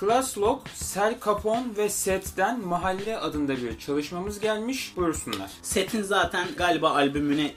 Class 0.00 0.38
Lock, 0.38 0.68
Sel 0.74 1.14
Capone 1.24 1.76
ve 1.76 1.88
Set'ten 1.88 2.60
Mahalle 2.60 3.18
adında 3.18 3.56
bir 3.56 3.78
çalışmamız 3.78 4.40
gelmiş. 4.40 4.92
Buyursunlar. 4.96 5.50
Set'in 5.62 6.02
zaten 6.02 6.48
galiba 6.56 6.90
albümüne 6.90 7.54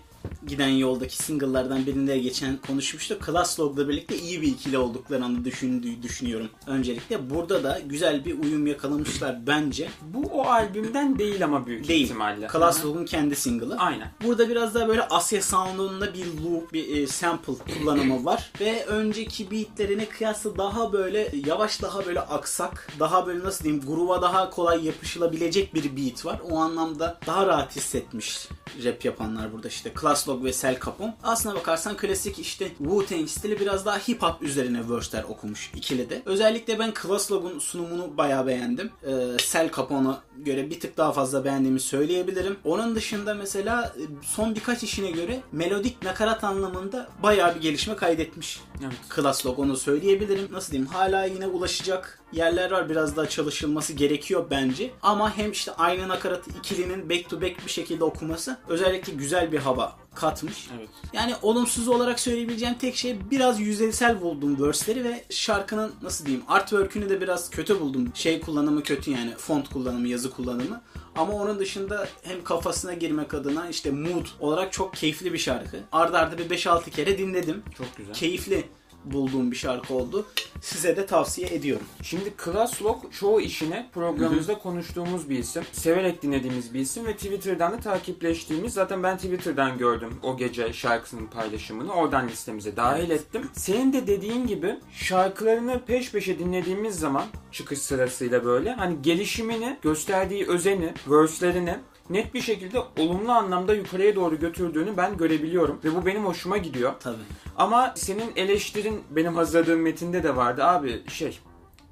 giden 0.47 0.69
yoldaki 0.69 1.17
single'lardan 1.17 1.85
birinde 1.85 2.17
geçen 2.19 2.57
konuşmuştuk. 2.57 3.25
Class 3.25 3.59
Log'la 3.59 3.89
birlikte 3.89 4.17
iyi 4.17 4.41
bir 4.41 4.47
ikili 4.47 4.77
olduklarını 4.77 5.45
düşündüğü 5.45 6.03
düşünüyorum. 6.03 6.49
Öncelikle 6.67 7.29
burada 7.29 7.63
da 7.63 7.79
güzel 7.85 8.25
bir 8.25 8.39
uyum 8.39 8.67
yakalamışlar 8.67 9.47
bence. 9.47 9.89
Bu 10.01 10.21
o 10.31 10.43
albümden 10.43 11.19
değil 11.19 11.43
ama 11.43 11.65
büyük 11.65 11.87
Değil. 11.87 12.03
ihtimalle. 12.05 12.47
Class. 12.51 12.85
Log'un 12.85 13.05
kendi 13.05 13.35
single'ı. 13.35 13.77
Aynen. 13.77 14.11
Burada 14.23 14.49
biraz 14.49 14.75
daha 14.75 14.87
böyle 14.87 15.07
Asya 15.07 15.41
sound'unda 15.41 16.13
bir 16.13 16.25
loop, 16.25 16.73
bir 16.73 16.97
e, 16.97 17.07
sample 17.07 17.53
kullanımı 17.53 18.25
var. 18.25 18.51
Ve 18.59 18.85
önceki 18.85 19.51
beatlerine 19.51 20.05
kıyasla 20.05 20.57
daha 20.57 20.93
böyle 20.93 21.31
yavaş, 21.45 21.81
daha 21.81 22.05
böyle 22.05 22.21
aksak, 22.21 22.87
daha 22.99 23.27
böyle 23.27 23.43
nasıl 23.43 23.63
diyeyim, 23.63 23.85
gruba 23.87 24.21
daha 24.21 24.49
kolay 24.49 24.85
yapışılabilecek 24.85 25.73
bir 25.73 25.97
beat 25.97 26.25
var. 26.25 26.39
O 26.49 26.57
anlamda 26.57 27.19
daha 27.27 27.47
rahat 27.47 27.75
hissetmiş 27.75 28.47
rap 28.83 29.05
yapanlar 29.05 29.53
burada 29.53 29.67
işte. 29.67 29.93
Class 30.01 30.27
Log 30.31 30.43
ve 30.43 30.53
Sel 30.53 30.79
Capone. 30.85 31.13
Aslına 31.23 31.55
bakarsan 31.55 31.97
klasik 31.97 32.39
işte 32.39 32.71
Wu-Tang 32.83 33.27
stili 33.27 33.59
biraz 33.59 33.85
daha 33.85 33.97
hip 33.97 34.21
hop 34.21 34.41
üzerine 34.41 34.89
verse'ler 34.89 35.23
okumuş 35.23 35.71
ikili 35.75 36.09
de. 36.09 36.21
Özellikle 36.25 36.79
ben 36.79 36.93
Class 37.01 37.31
Log'un 37.31 37.59
sunumunu 37.59 38.17
bayağı 38.17 38.47
beğendim. 38.47 38.91
Ee, 39.03 39.37
Sel 39.43 39.71
Capone'a 39.71 40.23
göre 40.37 40.69
bir 40.69 40.79
tık 40.79 40.97
daha 40.97 41.11
fazla 41.11 41.45
beğendiğimi 41.45 41.79
söyleyebilirim. 41.79 42.57
Onun 42.63 42.95
dışında 42.95 43.33
mesela 43.33 43.93
e, 43.97 44.03
son 44.25 44.55
birkaç 44.55 44.83
işine 44.83 45.11
göre 45.11 45.39
melodik 45.51 46.03
nakarat 46.03 46.43
anlamında 46.43 47.09
bayağı 47.23 47.55
bir 47.55 47.61
gelişme 47.61 47.95
kaydetmiş. 47.95 48.61
Evet. 48.81 48.93
Class 49.15 49.45
Log 49.45 49.59
onu 49.59 49.77
söyleyebilirim. 49.77 50.47
Nasıl 50.51 50.71
diyeyim 50.71 50.91
hala 50.91 51.25
yine 51.25 51.47
ulaşacak 51.47 52.19
yerler 52.33 52.71
var. 52.71 52.89
Biraz 52.89 53.15
daha 53.15 53.29
çalışılması 53.29 53.93
gerekiyor 53.93 54.45
bence. 54.49 54.91
Ama 55.01 55.37
hem 55.37 55.51
işte 55.51 55.71
aynı 55.71 56.07
nakaratı 56.07 56.51
ikilinin 56.59 57.09
back 57.09 57.29
to 57.29 57.41
back 57.41 57.65
bir 57.65 57.71
şekilde 57.71 58.03
okuması 58.03 58.57
özellikle 58.67 59.13
güzel 59.13 59.51
bir 59.51 59.59
hava 59.59 60.00
katmış. 60.15 60.69
Evet. 60.77 60.89
Yani 61.13 61.35
olumsuz 61.41 61.87
olarak 61.87 62.19
söyleyebileceğim 62.19 62.75
tek 62.77 62.95
şey 62.95 63.31
biraz 63.31 63.59
yüzeysel 63.59 64.21
buldum 64.21 64.67
verse'leri 64.67 65.03
ve 65.03 65.23
şarkının 65.29 65.91
nasıl 66.01 66.25
diyeyim 66.25 66.45
artwork'ünü 66.47 67.09
de 67.09 67.21
biraz 67.21 67.49
kötü 67.49 67.79
buldum. 67.79 68.11
Şey 68.15 68.41
kullanımı 68.41 68.83
kötü 68.83 69.11
yani 69.11 69.33
font 69.37 69.69
kullanımı, 69.69 70.07
yazı 70.07 70.31
kullanımı. 70.31 70.81
Ama 71.15 71.33
onun 71.33 71.59
dışında 71.59 72.07
hem 72.23 72.43
kafasına 72.43 72.93
girmek 72.93 73.33
adına 73.33 73.69
işte 73.69 73.91
mood 73.91 74.25
olarak 74.39 74.71
çok 74.73 74.93
keyifli 74.93 75.33
bir 75.33 75.37
şarkı. 75.37 75.77
Arda 75.91 76.19
arda 76.19 76.37
bir 76.37 76.49
5-6 76.49 76.89
kere 76.89 77.17
dinledim. 77.17 77.63
Çok 77.77 77.97
güzel. 77.97 78.13
Keyifli 78.13 78.65
bulduğum 79.05 79.51
bir 79.51 79.55
şarkı 79.55 79.93
oldu. 79.93 80.25
Size 80.61 80.97
de 80.97 81.05
tavsiye 81.05 81.47
ediyorum. 81.47 81.85
Şimdi 82.01 82.33
Class 82.45 82.81
Lock 82.81 83.13
çoğu 83.13 83.41
işini 83.41 83.85
programımızda 83.93 84.57
konuştuğumuz 84.59 85.29
bir 85.29 85.37
isim. 85.37 85.63
Severek 85.71 86.21
dinlediğimiz 86.21 86.73
bir 86.73 86.79
isim 86.79 87.05
ve 87.05 87.13
Twitter'dan 87.13 87.71
da 87.71 87.77
takipleştiğimiz. 87.77 88.73
Zaten 88.73 89.03
ben 89.03 89.17
Twitter'dan 89.17 89.77
gördüm 89.77 90.13
o 90.23 90.37
gece 90.37 90.73
şarkısının 90.73 91.27
paylaşımını. 91.27 91.93
Oradan 91.93 92.27
listemize 92.27 92.75
dahil 92.75 93.09
ettim. 93.09 93.49
Senin 93.53 93.93
de 93.93 94.07
dediğin 94.07 94.47
gibi 94.47 94.75
şarkılarını 94.93 95.81
peş 95.85 96.11
peşe 96.11 96.39
dinlediğimiz 96.39 96.99
zaman 96.99 97.25
çıkış 97.51 97.79
sırasıyla 97.79 98.45
böyle 98.45 98.73
hani 98.73 99.01
gelişimini, 99.01 99.77
gösterdiği 99.81 100.47
özeni, 100.47 100.93
verse'lerini 101.07 101.75
net 102.13 102.33
bir 102.33 102.41
şekilde 102.41 102.79
olumlu 102.99 103.31
anlamda 103.31 103.73
yukarıya 103.73 104.15
doğru 104.15 104.39
götürdüğünü 104.39 104.97
ben 104.97 105.17
görebiliyorum. 105.17 105.79
Ve 105.83 105.95
bu 105.95 106.05
benim 106.05 106.25
hoşuma 106.25 106.57
gidiyor. 106.57 106.93
Tabii. 106.99 107.15
Ama 107.57 107.93
senin 107.95 108.31
eleştirin 108.35 109.03
benim 109.09 109.35
hazırladığım 109.35 109.81
metinde 109.81 110.23
de 110.23 110.35
vardı 110.35 110.63
abi 110.63 111.09
şey 111.09 111.39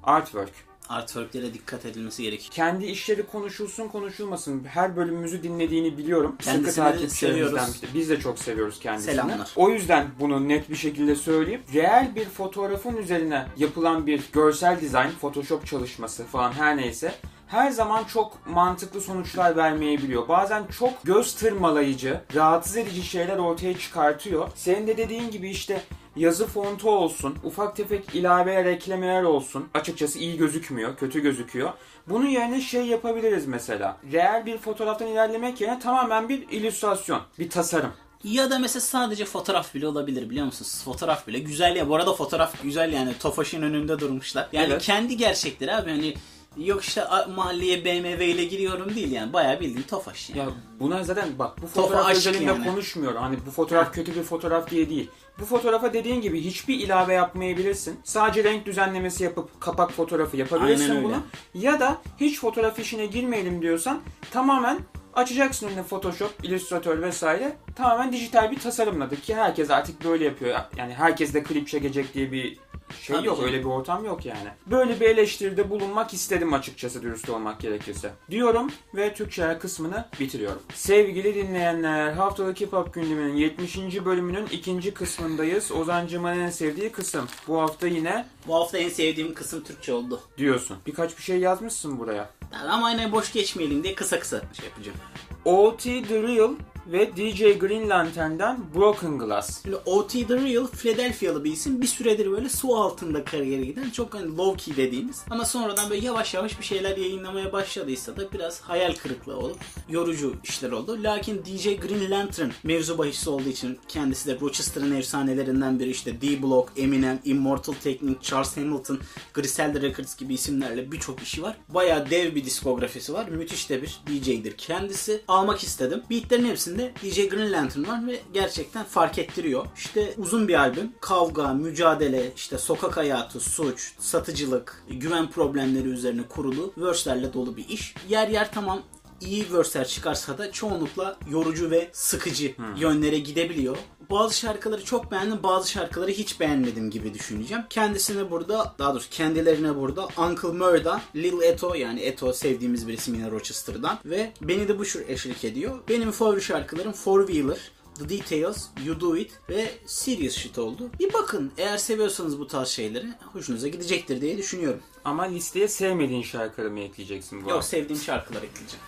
artwork. 0.02 0.70
Artwork'lere 0.88 1.54
dikkat 1.54 1.86
edilmesi 1.86 2.22
gerekiyor. 2.22 2.50
Kendi 2.52 2.86
işleri 2.86 3.26
konuşulsun 3.26 3.88
konuşulmasın. 3.88 4.64
Her 4.64 4.96
bölümümüzü 4.96 5.42
dinlediğini 5.42 5.98
biliyorum. 5.98 6.36
Kendisini 6.38 6.72
Sıkı 6.72 6.86
de 6.86 6.92
takipçilerimizden. 6.92 7.70
Biz 7.94 8.10
de 8.10 8.20
çok 8.20 8.38
seviyoruz 8.38 8.80
kendisini. 8.80 9.12
Selamlar. 9.12 9.52
O 9.56 9.70
yüzden 9.70 10.08
bunu 10.20 10.48
net 10.48 10.70
bir 10.70 10.76
şekilde 10.76 11.16
söyleyeyim. 11.16 11.62
Reel 11.74 12.14
bir 12.14 12.24
fotoğrafın 12.24 12.96
üzerine 12.96 13.46
yapılan 13.56 14.06
bir 14.06 14.22
görsel 14.32 14.80
dizayn, 14.80 15.10
Photoshop 15.10 15.66
çalışması 15.66 16.24
falan 16.24 16.52
her 16.52 16.76
neyse 16.76 17.14
her 17.50 17.70
zaman 17.70 18.04
çok 18.04 18.46
mantıklı 18.46 19.00
sonuçlar 19.00 19.56
vermeyebiliyor. 19.56 20.28
Bazen 20.28 20.64
çok 20.78 21.02
göz 21.04 21.34
tırmalayıcı, 21.34 22.20
rahatsız 22.34 22.76
edici 22.76 23.02
şeyler 23.02 23.36
ortaya 23.38 23.78
çıkartıyor. 23.78 24.48
Senin 24.54 24.86
de 24.86 24.96
dediğin 24.96 25.30
gibi 25.30 25.50
işte 25.50 25.82
yazı 26.16 26.46
fontu 26.46 26.90
olsun, 26.90 27.38
ufak 27.44 27.76
tefek 27.76 28.14
ilaveler, 28.14 28.64
eklemeler 28.64 29.22
olsun. 29.22 29.68
Açıkçası 29.74 30.18
iyi 30.18 30.36
gözükmüyor, 30.36 30.96
kötü 30.96 31.20
gözüküyor. 31.22 31.70
Bunun 32.08 32.26
yerine 32.26 32.60
şey 32.60 32.86
yapabiliriz 32.86 33.46
mesela. 33.46 33.96
Reel 34.12 34.46
bir 34.46 34.58
fotoğraftan 34.58 35.08
ilerlemek 35.08 35.60
yerine 35.60 35.78
tamamen 35.78 36.28
bir 36.28 36.48
illüstrasyon, 36.48 37.20
bir 37.38 37.50
tasarım. 37.50 37.92
Ya 38.24 38.50
da 38.50 38.58
mesela 38.58 38.80
sadece 38.80 39.24
fotoğraf 39.24 39.74
bile 39.74 39.86
olabilir 39.86 40.30
biliyor 40.30 40.46
musunuz? 40.46 40.82
Fotoğraf 40.84 41.26
bile 41.26 41.38
güzel 41.38 41.76
ya. 41.76 41.88
Bu 41.88 41.94
arada 41.96 42.12
fotoğraf 42.14 42.62
güzel 42.62 42.92
yani. 42.92 43.18
Tofaş'ın 43.18 43.62
önünde 43.62 43.98
durmuşlar. 43.98 44.48
Yani 44.52 44.72
Evet. 44.72 44.82
kendi 44.82 45.16
gerçekleri 45.16 45.74
abi 45.74 45.90
hani 45.90 46.14
yok 46.56 46.84
işte 46.84 47.04
mahalleye 47.34 47.84
BMW 47.84 48.26
ile 48.26 48.44
giriyorum 48.44 48.94
değil 48.94 49.12
yani. 49.12 49.32
Bayağı 49.32 49.60
bildiğin 49.60 49.86
Tofaş 49.86 50.30
yani. 50.30 50.38
Ya 50.38 50.46
buna 50.80 51.04
zaten 51.04 51.28
bak 51.38 51.62
bu 51.62 51.66
fotoğraf 51.66 52.10
özelinde 52.10 52.44
yani. 52.44 52.64
konuşmuyor. 52.66 53.14
Hani 53.14 53.36
bu 53.46 53.50
fotoğraf 53.50 53.94
kötü 53.94 54.14
bir 54.14 54.22
fotoğraf 54.22 54.70
diye 54.70 54.90
değil. 54.90 55.10
Bu 55.40 55.44
fotoğrafa 55.44 55.92
dediğin 55.92 56.20
gibi 56.20 56.40
hiçbir 56.40 56.74
ilave 56.74 57.14
yapmayabilirsin. 57.14 58.00
Sadece 58.04 58.44
renk 58.44 58.66
düzenlemesi 58.66 59.24
yapıp 59.24 59.60
kapak 59.60 59.92
fotoğrafı 59.92 60.36
yapabilirsin 60.36 61.04
bunu. 61.04 61.16
Ya 61.54 61.80
da 61.80 61.98
hiç 62.20 62.40
fotoğraf 62.40 62.78
işine 62.78 63.06
girmeyelim 63.06 63.62
diyorsan 63.62 64.00
tamamen 64.30 64.78
açacaksın 65.14 65.68
önüne 65.68 65.82
Photoshop, 65.82 66.30
Illustrator 66.42 67.02
vesaire. 67.02 67.56
Tamamen 67.76 68.12
dijital 68.12 68.50
bir 68.50 68.58
tasarımladır 68.58 69.16
ki 69.16 69.34
herkes 69.34 69.70
artık 69.70 70.04
böyle 70.04 70.24
yapıyor. 70.24 70.58
Yani 70.76 70.94
herkes 70.94 71.34
de 71.34 71.42
klip 71.42 71.68
çekecek 71.68 72.14
diye 72.14 72.32
bir 72.32 72.58
şey 73.02 73.16
Tabii 73.16 73.26
yok. 73.26 73.36
canım. 73.36 73.48
Öyle 73.50 73.60
bir 73.60 73.64
ortam 73.68 74.04
yok 74.04 74.26
yani. 74.26 74.48
Böyle 74.66 75.00
bir 75.00 75.06
eleştiride 75.06 75.70
bulunmak 75.70 76.14
istedim 76.14 76.52
açıkçası 76.54 77.02
dürüst 77.02 77.30
olmak 77.30 77.60
gerekirse. 77.60 78.10
Diyorum 78.30 78.70
ve 78.94 79.14
Türkçe 79.14 79.58
kısmını 79.60 80.04
bitiriyorum. 80.20 80.62
Sevgili 80.74 81.34
dinleyenler 81.34 82.12
haftalık 82.12 82.60
hip 82.60 82.72
hop 82.72 82.94
gündeminin 82.94 83.36
70. 83.36 83.78
bölümünün 84.04 84.46
ikinci 84.46 84.94
kısmındayız. 84.94 85.72
Ozancımın 85.72 86.38
en 86.40 86.50
sevdiği 86.50 86.92
kısım. 86.92 87.26
Bu 87.48 87.60
hafta 87.60 87.86
yine 87.86 88.26
Bu 88.46 88.54
hafta 88.54 88.78
en 88.78 88.88
sevdiğim 88.88 89.34
kısım 89.34 89.62
Türkçe 89.64 89.92
oldu. 89.92 90.20
diyorsun. 90.38 90.76
Birkaç 90.86 91.18
bir 91.18 91.22
şey 91.22 91.38
yazmışsın 91.38 91.98
buraya. 91.98 92.30
Ama 92.68 92.86
aynı 92.86 93.12
boş 93.12 93.32
geçmeyelim 93.32 93.82
diye 93.82 93.94
kısa 93.94 94.20
kısa 94.20 94.42
şey 94.52 94.66
yapacağım. 94.68 94.98
OT 95.44 95.82
The 95.82 96.22
Real 96.22 96.50
ve 96.86 97.16
DJ 97.16 97.58
Green 97.58 97.88
Lantern'dan 97.88 98.64
Broken 98.74 99.18
Glass. 99.18 99.62
Şimdi 99.62 99.76
O.T. 99.76 100.26
The 100.26 100.34
Real 100.34 100.66
Philadelphia'lı 100.66 101.44
bir 101.44 101.52
isim. 101.52 101.80
Bir 101.80 101.86
süredir 101.86 102.30
böyle 102.30 102.48
su 102.48 102.76
altında 102.76 103.24
kariyeri 103.24 103.66
giden 103.66 103.90
çok 103.90 104.14
hani 104.14 104.36
low 104.36 104.64
key 104.64 104.86
dediğimiz. 104.86 105.22
Ama 105.30 105.44
sonradan 105.44 105.90
böyle 105.90 106.06
yavaş 106.06 106.34
yavaş 106.34 106.58
bir 106.58 106.64
şeyler 106.64 106.96
yayınlamaya 106.96 107.52
başladıysa 107.52 108.16
da 108.16 108.32
biraz 108.32 108.60
hayal 108.60 108.94
kırıklığı 108.94 109.36
olup 109.36 109.58
yorucu 109.88 110.34
işler 110.44 110.70
oldu. 110.70 110.98
Lakin 111.02 111.44
DJ 111.44 111.64
Green 111.64 112.10
Lantern 112.10 112.50
mevzu 112.64 112.98
bahisi 112.98 113.30
olduğu 113.30 113.48
için 113.48 113.78
kendisi 113.88 114.28
de 114.28 114.40
Rochester'ın 114.40 114.96
efsanelerinden 114.96 115.78
biri 115.78 115.90
işte 115.90 116.20
D-Block, 116.20 116.72
Eminem, 116.76 117.18
Immortal 117.24 117.72
Technique, 117.72 118.20
Charles 118.22 118.56
Hamilton, 118.56 119.00
Griselda 119.34 119.80
Records 119.80 120.16
gibi 120.16 120.34
isimlerle 120.34 120.92
birçok 120.92 121.22
işi 121.22 121.42
var. 121.42 121.56
Bayağı 121.68 122.10
dev 122.10 122.34
bir 122.34 122.44
diskografisi 122.44 123.12
var. 123.12 123.28
Müthiş 123.28 123.70
de 123.70 123.82
bir 123.82 124.00
DJ'dir 124.06 124.56
kendisi. 124.56 125.22
Almak 125.28 125.62
istedim. 125.62 126.02
Beatlerin 126.10 126.44
hepsinde 126.70 126.92
DJ 127.02 127.28
Green 127.28 127.52
Lantern 127.52 127.86
var 127.86 128.06
ve 128.06 128.20
gerçekten 128.32 128.84
fark 128.84 129.18
ettiriyor. 129.18 129.66
İşte 129.76 130.14
uzun 130.18 130.48
bir 130.48 130.54
albüm. 130.54 130.92
Kavga, 131.00 131.54
mücadele, 131.54 132.32
işte 132.36 132.58
sokak 132.58 132.96
hayatı, 132.96 133.40
suç, 133.40 133.92
satıcılık, 133.98 134.84
güven 134.90 135.30
problemleri 135.30 135.88
üzerine 135.88 136.22
kurulu 136.28 136.72
verse'lerle 136.76 137.32
dolu 137.32 137.56
bir 137.56 137.68
iş. 137.68 137.94
Yer 138.08 138.28
yer 138.28 138.52
tamam 138.52 138.82
iyi 139.20 139.52
verse'ler 139.52 139.88
çıkarsa 139.88 140.38
da 140.38 140.52
çoğunlukla 140.52 141.18
yorucu 141.30 141.70
ve 141.70 141.90
sıkıcı 141.92 142.54
yönlere 142.76 143.18
gidebiliyor. 143.18 143.76
Bazı 144.10 144.38
şarkıları 144.38 144.84
çok 144.84 145.10
beğendim, 145.12 145.42
bazı 145.42 145.70
şarkıları 145.70 146.10
hiç 146.10 146.40
beğenmedim 146.40 146.90
gibi 146.90 147.14
düşüneceğim. 147.14 147.64
Kendisine 147.70 148.30
burada, 148.30 148.74
daha 148.78 148.94
doğrusu 148.94 149.10
kendilerine 149.10 149.76
burada 149.76 150.08
Uncle 150.16 150.48
Murda, 150.48 151.00
Lil 151.16 151.42
Eto 151.42 151.74
yani 151.74 152.00
Eto 152.00 152.32
sevdiğimiz 152.32 152.88
bir 152.88 152.92
isim 152.92 153.14
yine 153.14 153.30
Rochester'dan 153.30 153.98
ve 154.04 154.32
beni 154.40 154.68
de 154.68 154.78
bu 154.78 154.84
şur 154.84 155.00
eşlik 155.08 155.44
ediyor. 155.44 155.78
Benim 155.88 156.10
favori 156.10 156.42
şarkılarım 156.42 156.92
Four 156.92 157.26
Wheeler, 157.26 157.72
The 157.98 158.08
Details, 158.08 158.66
You 158.86 159.00
Do 159.00 159.16
It 159.16 159.32
ve 159.48 159.70
Serious 159.86 160.34
Shit 160.34 160.58
oldu. 160.58 160.90
Bir 161.00 161.12
bakın 161.12 161.52
eğer 161.58 161.78
seviyorsanız 161.78 162.38
bu 162.38 162.46
tarz 162.46 162.68
şeyleri 162.68 163.06
hoşunuza 163.32 163.68
gidecektir 163.68 164.20
diye 164.20 164.38
düşünüyorum. 164.38 164.80
Ama 165.04 165.22
listeye 165.22 165.68
sevmediğin 165.68 166.22
şarkıları 166.22 166.70
mı 166.70 166.80
ekleyeceksin 166.80 167.44
bu 167.44 167.50
Yok 167.50 167.64
sevdiğim 167.64 168.02
şarkılar 168.02 168.42
ekleyeceğim. 168.42 168.84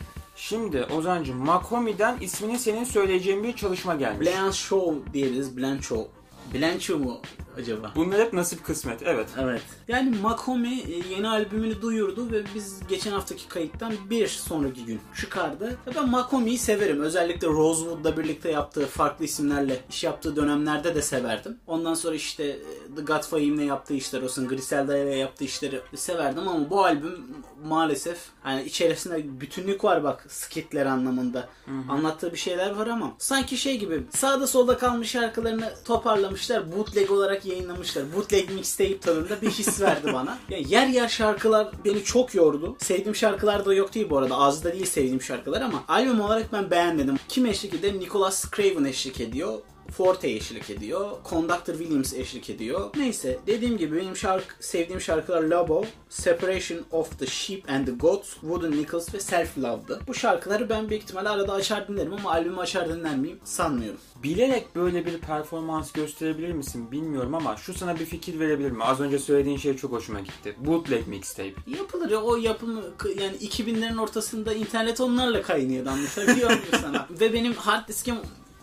Şimdi 0.49 0.85
Ozancım 0.85 1.37
Makomi'den 1.37 2.19
ismini 2.21 2.59
senin 2.59 2.85
söyleyeceğin 2.85 3.45
bir 3.45 3.57
çalışma 3.57 3.95
gelmiş. 3.95 4.29
Blanche 4.29 4.57
Show 4.57 5.13
diyebiliriz. 5.13 5.57
Blanche 5.57 5.83
Show. 5.83 6.11
Blanche 6.55 6.95
mu? 6.95 7.21
acaba? 7.59 7.93
Bunlar 7.97 8.21
hep 8.21 8.33
nasip 8.33 8.65
kısmet. 8.65 9.03
Evet. 9.03 9.29
Evet. 9.41 9.63
Yani 9.89 10.17
Makomi 10.23 10.81
e, 10.81 11.15
yeni 11.15 11.29
albümünü 11.29 11.83
duyurdu 11.83 12.33
ve 12.33 12.43
biz 12.55 12.81
geçen 12.89 13.13
haftaki 13.13 13.49
kayıttan 13.49 13.95
bir 14.11 14.29
sonraki 14.29 14.85
gün 14.85 15.01
çıkardı. 15.17 15.79
Ben 15.97 16.11
Makomi'yi 16.11 16.59
severim. 16.59 17.01
Özellikle 17.01 17.49
Rosewood'la 17.49 18.17
birlikte 18.17 18.51
yaptığı 18.51 18.87
farklı 18.87 19.25
isimlerle 19.25 19.81
iş 19.91 20.05
yaptığı 20.05 20.37
dönemlerde 20.37 20.95
de 20.95 21.03
severdim. 21.03 21.57
Ondan 21.67 21.95
sonra 21.95 22.15
işte 22.15 22.45
e, 22.45 22.95
The 22.97 23.03
Godfather'le 23.03 23.67
yaptığı 23.67 23.95
işler 23.95 24.23
olsun, 24.23 24.49
Griselda 24.49 24.99
ile 24.99 25.15
yaptığı 25.15 25.45
işleri 25.45 25.81
severdim 25.95 26.49
ama 26.49 26.71
bu 26.71 26.85
albüm 26.85 27.27
maalesef 27.65 28.19
hani 28.43 28.63
içerisinde 28.65 29.41
bütünlük 29.41 29.85
var 29.85 30.05
bak 30.05 30.27
skitler 30.29 30.87
anlamında. 30.87 31.49
Anlattığı 31.89 32.33
bir 32.33 32.39
şeyler 32.39 32.71
var 32.71 32.87
ama 32.87 33.13
sanki 33.19 33.57
şey 33.57 33.79
gibi 33.79 34.03
sağda 34.11 34.47
solda 34.47 34.79
kalmış 34.79 35.11
şarkılarını 35.11 35.73
toparlamışlar, 35.85 36.73
bootleg 36.77 37.11
olarak 37.11 37.47
yayınlamışlar. 37.47 38.05
Bootleg 38.17 38.51
mixtape 38.51 39.01
tadında 39.01 39.43
bir 39.43 39.51
his 39.51 39.81
verdi 39.81 40.13
bana. 40.13 40.39
Yani 40.51 40.65
yer 40.69 40.87
yer 40.87 41.09
şarkılar 41.09 41.69
beni 41.85 42.05
çok 42.05 42.35
yordu. 42.35 42.77
Sevdiğim 42.79 43.15
şarkılar 43.17 43.65
da 43.65 43.75
yok 43.75 43.95
değil 43.95 44.11
bu 44.11 44.19
arada. 44.19 44.37
Az 44.37 44.65
da 44.65 44.73
değil 44.73 44.87
sevdiğim 44.87 45.23
şarkılar 45.23 45.61
ama 45.61 45.85
albüm 45.89 46.21
olarak 46.21 46.53
ben 46.53 46.71
beğenmedim. 46.71 47.19
Kim 47.29 47.47
eşlik 47.47 47.75
ediyor? 47.75 47.93
Nicholas 47.95 48.51
Craven 48.57 48.85
eşlik 48.85 49.21
ediyor. 49.21 49.59
Forte 49.93 50.31
eşlik 50.31 50.71
ediyor. 50.71 51.11
Conductor 51.31 51.75
Williams 51.75 52.15
eşlik 52.15 52.51
ediyor. 52.51 52.91
Neyse 52.97 53.39
dediğim 53.47 53.79
gibi 53.79 53.97
benim 53.97 54.17
şarkı, 54.17 54.55
sevdiğim 54.61 55.01
şarkılar 55.01 55.43
Labo, 55.43 55.85
Separation 56.09 56.81
of 56.91 57.19
the 57.19 57.27
Sheep 57.27 57.71
and 57.71 57.87
the 57.87 57.93
Goats, 57.93 58.31
Wooden 58.33 58.71
Nickels 58.71 59.15
ve 59.15 59.21
Self 59.21 59.59
Love'dı. 59.59 60.01
Bu 60.07 60.15
şarkıları 60.15 60.69
ben 60.69 60.89
büyük 60.89 61.03
ihtimalle 61.03 61.29
arada 61.29 61.53
açar 61.53 61.89
dinlerim 61.89 62.13
ama 62.13 62.31
albümü 62.31 62.61
açar 62.61 62.89
dinler 62.89 63.17
miyim 63.17 63.39
sanmıyorum. 63.45 64.01
Bilerek 64.23 64.77
böyle 64.77 65.07
bir 65.07 65.19
performans 65.19 65.93
gösterebilir 65.93 66.53
misin 66.53 66.91
bilmiyorum 66.93 67.35
ama 67.35 67.57
şu 67.57 67.75
sana 67.75 67.99
bir 67.99 68.05
fikir 68.07 68.41
verebilir 68.41 68.71
mi? 68.71 68.85
Az 68.85 69.01
önce 69.01 69.19
söylediğin 69.19 69.57
şey 69.57 69.77
çok 69.77 69.93
hoşuma 69.93 70.21
gitti. 70.21 70.57
Bootleg 70.59 71.07
mixtape. 71.07 71.55
Yapılır 71.67 72.11
ya 72.11 72.23
o 72.23 72.37
yapımı 72.37 72.83
yani 73.21 73.37
2000'lerin 73.37 74.01
ortasında 74.01 74.53
internet 74.53 75.01
onlarla 75.01 75.43
kaynıyordu 75.43 75.91
anlatabiliyor 75.91 76.51
muyum 76.51 76.65
sana? 76.81 77.09
Ve 77.21 77.33
benim 77.33 77.55
hard 77.55 77.89
diskim 77.89 78.17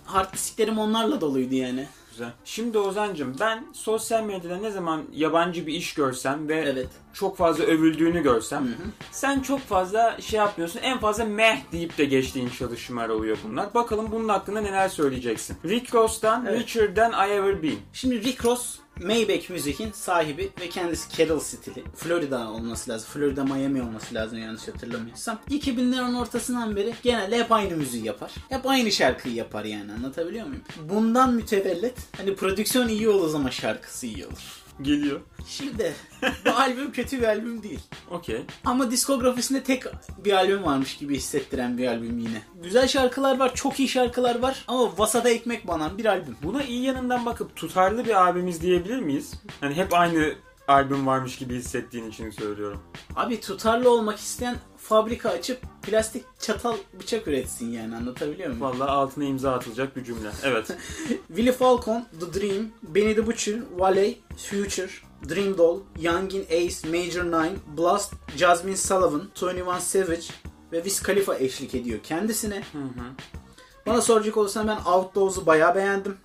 hard 0.09 0.33
disklerim 0.33 0.79
onlarla 0.79 1.21
doluydu 1.21 1.55
yani. 1.55 1.87
Güzel. 2.11 2.31
Şimdi 2.45 2.77
Ozan'cım 2.77 3.35
ben 3.39 3.65
sosyal 3.73 4.23
medyada 4.23 4.57
ne 4.57 4.71
zaman 4.71 5.03
yabancı 5.13 5.67
bir 5.67 5.73
iş 5.73 5.93
görsem 5.93 6.47
ve 6.49 6.55
Evet. 6.55 6.87
çok 7.13 7.37
fazla 7.37 7.63
övüldüğünü 7.63 8.23
görsem 8.23 8.67
sen 9.11 9.39
çok 9.39 9.59
fazla 9.59 10.17
şey 10.21 10.37
yapmıyorsun. 10.39 10.79
En 10.83 10.97
fazla 10.99 11.25
meh 11.25 11.57
deyip 11.71 11.97
de 11.97 12.05
geçtiğin 12.05 12.49
çalışmalar 12.49 13.09
oluyor 13.09 13.37
bunlar. 13.43 13.73
Bakalım 13.73 14.11
bunun 14.11 14.29
hakkında 14.29 14.61
neler 14.61 14.89
söyleyeceksin. 14.89 15.57
Rick 15.65 15.95
Ross'tan 15.95 16.45
Evet. 16.45 16.59
Richer 16.59 16.95
Than 16.95 17.29
I 17.29 17.31
Ever 17.31 17.63
Been. 17.63 17.77
Şimdi 17.93 18.23
Rick 18.23 18.45
Ross 18.45 18.75
Maybach 19.03 19.49
Music'in 19.49 19.91
sahibi 19.91 20.49
ve 20.61 20.69
kendisi 20.69 21.09
Kettle 21.09 21.39
stili. 21.39 21.83
Florida 21.95 22.49
olması 22.49 22.91
lazım. 22.91 23.09
Florida 23.13 23.43
Miami 23.43 23.81
olması 23.81 24.15
lazım 24.15 24.39
yanlış 24.39 24.67
hatırlamıyorsam. 24.67 25.39
2000'lerin 25.49 26.17
ortasından 26.17 26.75
beri 26.75 26.93
genelde 27.03 27.39
hep 27.39 27.51
aynı 27.51 27.75
müziği 27.77 28.05
yapar. 28.05 28.31
Hep 28.49 28.65
aynı 28.65 28.91
şarkıyı 28.91 29.35
yapar 29.35 29.65
yani 29.65 29.91
anlatabiliyor 29.93 30.45
muyum? 30.47 30.63
Bundan 30.89 31.33
mütevellit 31.33 31.95
hani 32.17 32.35
prodüksiyon 32.35 32.87
iyi 32.87 33.09
olur 33.09 33.35
ama 33.35 33.51
şarkısı 33.51 34.05
iyi 34.05 34.25
olur. 34.25 34.58
Geliyor. 34.81 35.19
Şimdi 35.47 35.93
bu 36.45 36.49
albüm 36.49 36.91
kötü 36.91 37.21
bir 37.21 37.27
albüm 37.27 37.63
değil. 37.63 37.79
Okey. 38.11 38.41
Ama 38.65 38.91
diskografisinde 38.91 39.63
tek 39.63 39.83
bir 40.25 40.33
albüm 40.33 40.63
varmış 40.63 40.97
gibi 40.97 41.15
hissettiren 41.15 41.77
bir 41.77 41.87
albüm 41.87 42.19
yine. 42.19 42.41
Güzel 42.63 42.87
şarkılar 42.87 43.39
var, 43.39 43.55
çok 43.55 43.79
iyi 43.79 43.87
şarkılar 43.87 44.39
var 44.39 44.63
ama 44.67 44.97
vasada 44.97 45.29
ekmek 45.29 45.67
banan 45.67 45.97
bir 45.97 46.05
albüm. 46.05 46.37
Buna 46.43 46.63
iyi 46.63 46.83
yanından 46.83 47.25
bakıp 47.25 47.55
tutarlı 47.55 48.05
bir 48.05 48.27
abimiz 48.27 48.61
diyebilir 48.61 48.99
miyiz? 48.99 49.33
Hani 49.61 49.73
hep 49.73 49.93
aynı 49.93 50.33
albüm 50.69 51.07
varmış 51.07 51.37
gibi 51.37 51.55
hissettiğin 51.55 52.09
için 52.09 52.31
söylüyorum. 52.31 52.79
Abi 53.15 53.41
tutarlı 53.41 53.91
olmak 53.91 54.19
isteyen 54.19 54.55
fabrika 54.77 55.29
açıp 55.29 55.61
plastik 55.81 56.25
çatal 56.39 56.75
bıçak 56.99 57.27
üretsin 57.27 57.71
yani 57.71 57.95
anlatabiliyor 57.95 58.49
muyum? 58.49 58.61
Vallahi 58.61 58.89
altına 58.89 59.23
imza 59.23 59.53
atılacak 59.53 59.95
bir 59.95 60.03
cümle. 60.03 60.29
Evet. 60.43 60.67
Willie 61.27 61.51
Falcon, 61.51 62.05
The 62.19 62.39
Dream, 62.39 62.67
Benny 62.83 63.15
the 63.15 63.27
Butcher, 63.27 63.59
Wale, 63.69 64.15
Future, 64.49 64.89
Dream 65.29 65.57
Doll, 65.57 65.79
Youngin 66.01 66.43
Ace, 66.43 66.89
Major 66.89 67.23
Nine, 67.23 67.55
Blast, 67.77 68.13
Jasmine 68.37 68.77
Sullivan, 68.77 69.29
21 69.41 69.79
Savage 69.79 70.27
ve 70.71 70.83
Wiz 70.83 71.01
Khalifa 71.01 71.35
eşlik 71.35 71.75
ediyor 71.75 71.99
kendisine. 72.03 72.63
Bana 73.85 74.01
soracak 74.01 74.37
olursan 74.37 74.67
ben 74.67 74.77
Outlaws'u 74.91 75.45
bayağı 75.45 75.75
beğendim. 75.75 76.17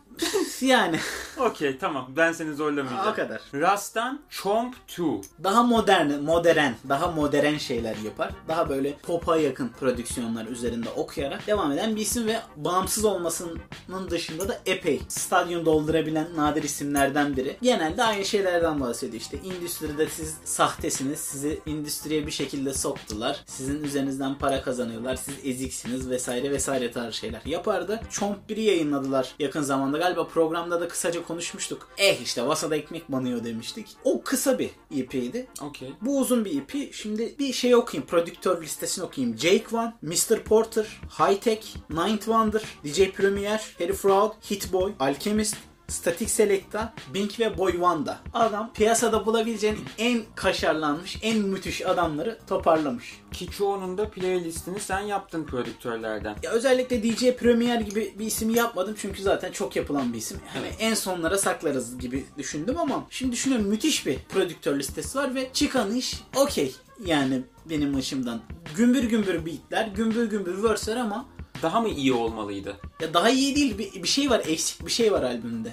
Yani 0.61 1.00
Okey 1.38 1.78
tamam 1.78 2.06
ben 2.16 2.33
seni 2.33 2.54
zorlamayacağım. 2.54 3.09
o 3.12 3.14
kadar. 3.14 3.40
Rust'tan 3.54 4.21
Chomp 4.30 4.75
2. 4.88 5.02
Daha 5.42 5.62
modern, 5.62 6.12
modern, 6.21 6.73
daha 6.88 7.06
modern 7.11 7.56
şeyler 7.56 7.97
yapar. 7.97 8.30
Daha 8.49 8.68
böyle 8.68 8.94
pop'a 9.02 9.37
yakın 9.37 9.68
prodüksiyonlar 9.68 10.47
üzerinde 10.47 10.88
okuyarak 10.90 11.47
devam 11.47 11.73
eden 11.73 11.97
bir 11.97 12.00
isim 12.00 12.26
ve 12.26 12.40
bağımsız 12.56 13.04
olmasının 13.04 13.61
dışında 14.10 14.49
da 14.49 14.58
epey 14.67 15.00
stadyum 15.08 15.67
doldurabilen 15.67 16.26
nadir 16.36 16.62
isimlerden 16.62 17.36
biri. 17.36 17.56
Genelde 17.62 18.04
aynı 18.04 18.25
şeylerden 18.25 18.80
bahsediyor 18.80 19.21
işte. 19.21 19.36
Endüstride 19.36 20.08
siz 20.08 20.34
sahtesiniz, 20.45 21.19
sizi 21.21 21.60
endüstriye 21.67 22.26
bir 22.26 22.32
şekilde 22.32 22.75
soktular. 22.75 23.45
Sizin 23.47 23.84
üzerinizden 23.84 24.34
para 24.34 24.62
kazanıyorlar, 24.62 25.17
siz 25.17 25.34
eziksiniz 25.45 26.10
vesaire 26.10 26.50
vesaire 26.50 26.91
tarzı 26.93 27.17
şeyler 27.17 27.41
yapardı. 27.45 28.00
Chomp 28.10 28.50
1'i 28.50 28.62
yayınladılar 28.62 29.34
yakın 29.38 29.62
zamanda. 29.62 30.00
Galiba 30.04 30.26
programda 30.26 30.80
da 30.80 30.88
kısaca 30.88 31.23
konuşmuştuk. 31.23 31.88
Eh 31.99 32.21
işte 32.23 32.47
Vasa'da 32.47 32.76
ekmek 32.76 33.12
banıyor 33.12 33.45
demiştik. 33.45 33.86
O 34.04 34.23
kısa 34.23 34.58
bir 34.58 34.71
EP'ydi. 34.97 35.47
Okey. 35.62 35.93
Bu 36.02 36.21
uzun 36.21 36.45
bir 36.45 36.62
EP. 36.62 36.95
Şimdi 36.95 37.34
bir 37.38 37.52
şey 37.52 37.75
okuyayım. 37.75 38.06
Prodüktör 38.06 38.62
listesini 38.62 39.04
okuyayım. 39.04 39.38
Jake 39.38 39.76
One, 39.76 39.95
Mr. 40.02 40.43
Porter, 40.45 41.00
High 41.19 41.40
Tech, 41.40 41.67
Ninth 41.90 42.25
Wonder, 42.25 42.62
DJ 42.84 43.10
Premier, 43.10 43.75
Harry 43.78 43.93
Fraud, 43.93 44.32
Hitboy, 44.50 44.93
Alchemist, 45.00 45.56
Static 45.88 46.28
Selecta, 46.28 46.94
Bink 47.14 47.40
ve 47.40 47.58
Boy 47.58 47.73
Wanda. 47.73 48.18
Adam 48.32 48.73
piyasada 48.73 49.26
bulabileceğin 49.26 49.78
en 49.99 50.23
kaşarlanmış, 50.34 51.18
en 51.23 51.38
müthiş 51.38 51.86
adamları 51.86 52.38
toparlamış. 52.47 53.20
Ki 53.32 53.50
çoğunun 53.50 53.99
da 53.99 54.10
playlistini 54.10 54.80
sen 54.80 55.00
yaptın 55.00 55.44
prodüktörlerden. 55.44 56.36
Ya 56.42 56.50
özellikle 56.50 57.02
DJ 57.02 57.36
Premier 57.36 57.80
gibi 57.80 58.14
bir 58.18 58.26
ismi 58.26 58.56
yapmadım 58.56 58.94
çünkü 58.99 59.23
zaten 59.23 59.52
çok 59.52 59.76
yapılan 59.76 60.12
bir 60.12 60.18
isim. 60.18 60.40
Hani 60.54 60.66
en 60.78 60.94
sonlara 60.94 61.38
saklarız 61.38 61.99
gibi 61.99 62.26
düşündüm 62.38 62.78
ama 62.78 63.06
şimdi 63.10 63.32
düşünüyorum 63.32 63.66
müthiş 63.66 64.06
bir 64.06 64.18
prodüktör 64.18 64.78
listesi 64.78 65.18
var 65.18 65.34
ve 65.34 65.50
çıkan 65.52 65.94
iş 65.94 66.23
okey. 66.36 66.75
Yani 67.04 67.42
benim 67.70 67.94
açımdan. 67.94 68.40
Gümbür 68.76 69.04
gümbür 69.04 69.47
beatler, 69.47 69.86
gümbür 69.86 70.30
gümbür 70.30 70.62
verse'ler 70.62 70.97
ama 70.97 71.26
Daha 71.64 71.80
mı 71.80 71.88
iyi 71.88 72.12
olmalıydı? 72.12 72.76
ya 73.00 73.14
daha 73.14 73.30
iyi 73.30 73.56
değil 73.56 73.78
bir, 73.78 74.02
bir 74.02 74.08
şey 74.08 74.30
var 74.30 74.42
eksik 74.46 74.86
bir 74.86 74.90
şey 74.90 75.12
var 75.12 75.22
albümde. 75.22 75.72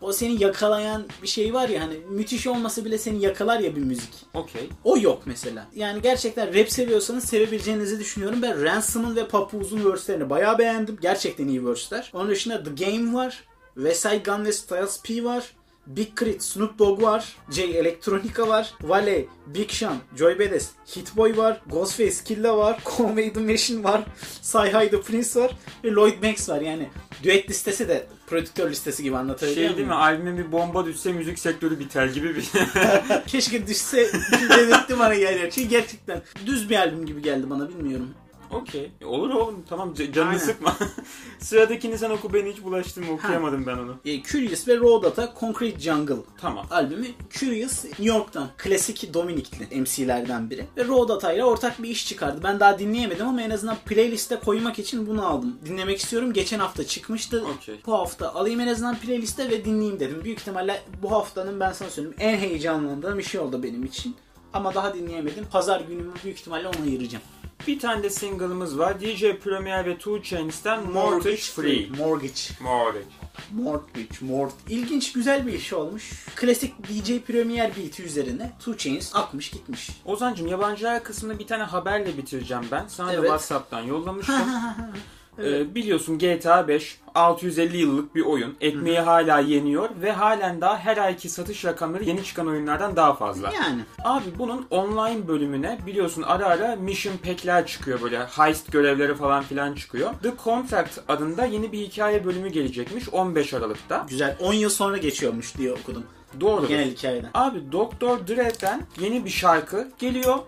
O 0.00 0.12
seni 0.12 0.42
yakalayan 0.42 1.04
bir 1.22 1.28
şey 1.28 1.54
var 1.54 1.68
ya 1.68 1.82
hani 1.82 1.94
müthiş 2.10 2.46
olması 2.46 2.84
bile 2.84 2.98
seni 2.98 3.22
yakalar 3.22 3.60
ya 3.60 3.76
bir 3.76 3.80
müzik. 3.80 4.10
Okey. 4.34 4.68
O 4.84 4.98
yok 4.98 5.22
mesela. 5.26 5.66
Yani 5.74 6.02
gerçekten 6.02 6.54
rap 6.54 6.70
seviyorsanız 6.72 7.24
sevebileceğinizi 7.24 7.98
düşünüyorum. 7.98 8.42
Ben 8.42 8.62
Ransom'ın 8.64 9.16
ve 9.16 9.28
Papooz'un 9.28 9.90
verse'lerini 9.92 10.30
bayağı 10.30 10.58
beğendim. 10.58 10.98
Gerçekten 11.02 11.48
iyi 11.48 11.66
verse'ler. 11.66 12.10
Onun 12.14 12.30
dışında 12.30 12.62
The 12.62 12.84
Game 12.84 13.14
var. 13.14 13.44
Westside 13.74 14.22
Gun 14.24 14.44
ve 14.44 14.52
Styles 14.52 15.02
P 15.02 15.24
var. 15.24 15.52
Big 15.86 16.16
Crit, 16.18 16.42
Snoop 16.42 16.78
Dogg 16.78 17.02
var. 17.02 17.36
J 17.50 17.62
Electronica 17.62 18.48
var. 18.48 18.74
Vale, 18.80 19.24
Big 19.46 19.70
Sean, 19.70 19.96
Joy 20.16 20.38
Badass, 20.38 20.70
Hitboy 20.96 21.36
var. 21.36 21.60
Ghostface 21.66 22.24
Killah 22.24 22.56
var. 22.56 22.80
Conway 22.96 23.32
the 23.32 23.40
Machine 23.40 23.84
var. 23.84 24.04
Sci-Hi 24.42 24.90
the 24.90 25.00
Prince 25.00 25.40
var. 25.40 25.56
Ve 25.84 25.90
Lloyd 25.90 26.22
Banks 26.22 26.48
var. 26.48 26.60
Yani 26.60 26.88
düet 27.22 27.50
listesi 27.50 27.88
de 27.88 28.06
prodüktör 28.26 28.70
listesi 28.70 29.02
gibi 29.02 29.16
anlatabiliyor 29.16 29.68
Şey 29.68 29.76
değil 29.76 29.88
mi? 29.88 29.94
Albüme 29.94 30.38
bir 30.38 30.52
bomba 30.52 30.86
düşse 30.86 31.12
müzik 31.12 31.38
sektörü 31.38 31.78
biter 31.78 32.06
gibi 32.06 32.36
bir 32.36 32.50
Keşke 33.26 33.66
düşse 33.66 34.08
dedirtti 34.50 34.98
bana 34.98 35.14
yer 35.14 35.50
Çünkü 35.50 35.68
gerçekten 35.68 36.22
düz 36.46 36.70
bir 36.70 36.76
albüm 36.76 37.06
gibi 37.06 37.22
geldi 37.22 37.50
bana 37.50 37.68
bilmiyorum. 37.68 38.14
Okey. 38.50 38.90
Olur 39.04 39.30
oğlum. 39.30 39.64
Tamam 39.68 39.94
c- 39.94 40.12
canını 40.12 40.30
Aynen. 40.30 40.40
sıkma. 40.40 40.76
Sıradakini 41.38 41.98
sen 41.98 42.10
oku 42.10 42.32
ben 42.32 42.46
hiç 42.46 42.62
bulaştırma 42.64 43.12
okuyamadım 43.12 43.66
ben 43.66 43.78
onu. 43.78 43.96
E, 44.04 44.22
Curious 44.22 44.68
ve 44.68 44.76
Raw 44.76 45.02
Data 45.08 45.34
Concrete 45.40 45.80
Jungle 45.80 46.14
Tamam. 46.40 46.66
albümü 46.70 47.06
Curious 47.30 47.84
New 47.84 48.04
York'tan 48.04 48.48
klasik 48.58 49.14
Dominikli 49.14 49.80
MC'lerden 49.80 50.50
biri 50.50 50.66
ve 50.76 50.84
Raw 50.84 51.08
Data 51.14 51.32
ile 51.32 51.44
ortak 51.44 51.82
bir 51.82 51.88
iş 51.88 52.06
çıkardı. 52.08 52.40
Ben 52.44 52.60
daha 52.60 52.78
dinleyemedim 52.78 53.28
ama 53.28 53.42
en 53.42 53.50
azından 53.50 53.76
playliste 53.86 54.36
koymak 54.36 54.78
için 54.78 55.06
bunu 55.06 55.26
aldım. 55.26 55.58
Dinlemek 55.66 55.98
istiyorum. 55.98 56.32
Geçen 56.32 56.58
hafta 56.58 56.86
çıkmıştı. 56.86 57.44
Okey. 57.56 57.80
Bu 57.86 57.92
hafta 57.92 58.34
alayım 58.34 58.60
en 58.60 58.68
azından 58.68 58.96
playliste 58.98 59.50
ve 59.50 59.64
dinleyeyim 59.64 60.00
dedim. 60.00 60.20
Büyük 60.24 60.38
ihtimalle 60.38 60.82
bu 61.02 61.10
haftanın 61.12 61.60
ben 61.60 61.72
sana 61.72 61.90
söyleyeyim 61.90 62.16
en 62.20 62.36
heyecanlandığım 62.38 63.18
bir 63.18 63.22
şey 63.22 63.40
oldu 63.40 63.62
benim 63.62 63.84
için. 63.84 64.16
Ama 64.52 64.74
daha 64.74 64.94
dinleyemedim. 64.94 65.44
Pazar 65.52 65.80
günümü 65.80 66.12
büyük 66.24 66.38
ihtimalle 66.38 66.68
ona 66.68 66.82
ayıracağım. 66.84 67.24
Bir 67.66 67.78
tane 67.78 68.02
de 68.02 68.10
single'ımız 68.10 68.78
var. 68.78 69.00
DJ 69.00 69.24
Premier 69.44 69.86
ve 69.86 69.98
Two 69.98 70.22
Chains'ten 70.22 70.90
Mortgage 70.92 71.36
Free. 71.36 71.88
Mortgage. 71.98 72.40
Mortgage. 72.60 73.04
Mortwich, 73.52 74.22
Mort. 74.22 74.52
İlginç, 74.68 75.12
güzel 75.12 75.46
bir 75.46 75.52
iş 75.52 75.72
olmuş. 75.72 76.26
Klasik 76.36 76.74
DJ 76.88 77.18
Premier 77.26 77.76
Beat 77.76 78.00
üzerine 78.00 78.52
Two 78.58 78.76
Chainz 78.76 79.10
akmış 79.14 79.50
gitmiş. 79.50 79.90
Ozancım 80.04 80.46
yabancılar 80.46 81.04
kısmında 81.04 81.38
bir 81.38 81.46
tane 81.46 81.62
haberle 81.62 82.16
bitireceğim 82.16 82.64
ben. 82.70 82.86
Sana 82.88 83.08
da 83.08 83.12
Evet. 83.12 83.22
WhatsApp'tan 83.24 83.80
yollamıştım. 83.82 84.36
Ee, 85.44 85.74
biliyorsun 85.74 86.18
GTA 86.18 86.68
5 86.68 87.00
650 87.14 87.76
yıllık 87.76 88.14
bir 88.14 88.22
oyun. 88.22 88.56
Ekmeği 88.60 89.00
hala 89.00 89.40
yeniyor 89.40 89.88
ve 90.02 90.12
halen 90.12 90.60
daha 90.60 90.78
her 90.78 90.96
ayki 90.96 91.28
satış 91.28 91.64
rakamları 91.64 92.04
yeni 92.04 92.24
çıkan 92.24 92.46
oyunlardan 92.46 92.96
daha 92.96 93.14
fazla. 93.14 93.52
Yani. 93.52 93.80
Abi 94.04 94.24
bunun 94.38 94.66
online 94.70 95.28
bölümüne 95.28 95.78
biliyorsun 95.86 96.22
ara 96.22 96.46
ara 96.46 96.76
mission 96.76 97.16
pack'ler 97.16 97.66
çıkıyor 97.66 98.02
böyle 98.02 98.18
heist 98.18 98.72
görevleri 98.72 99.14
falan 99.14 99.42
filan 99.42 99.74
çıkıyor. 99.74 100.10
The 100.22 100.32
Contract 100.44 100.98
adında 101.08 101.44
yeni 101.44 101.72
bir 101.72 101.78
hikaye 101.78 102.24
bölümü 102.24 102.48
gelecekmiş 102.48 103.08
15 103.08 103.54
Aralık'ta. 103.54 104.06
Güzel. 104.08 104.36
10 104.40 104.52
yıl 104.54 104.70
sonra 104.70 104.96
geçiyormuş 104.96 105.58
diye 105.58 105.72
okudum. 105.72 106.04
Doğru. 106.40 106.68
Genel 106.68 106.90
hikayeden. 106.90 107.30
Abi 107.34 107.72
Dr. 107.72 108.26
Dre'den 108.28 108.86
yeni 109.00 109.24
bir 109.24 109.30
şarkı 109.30 109.88
geliyor. 109.98 110.38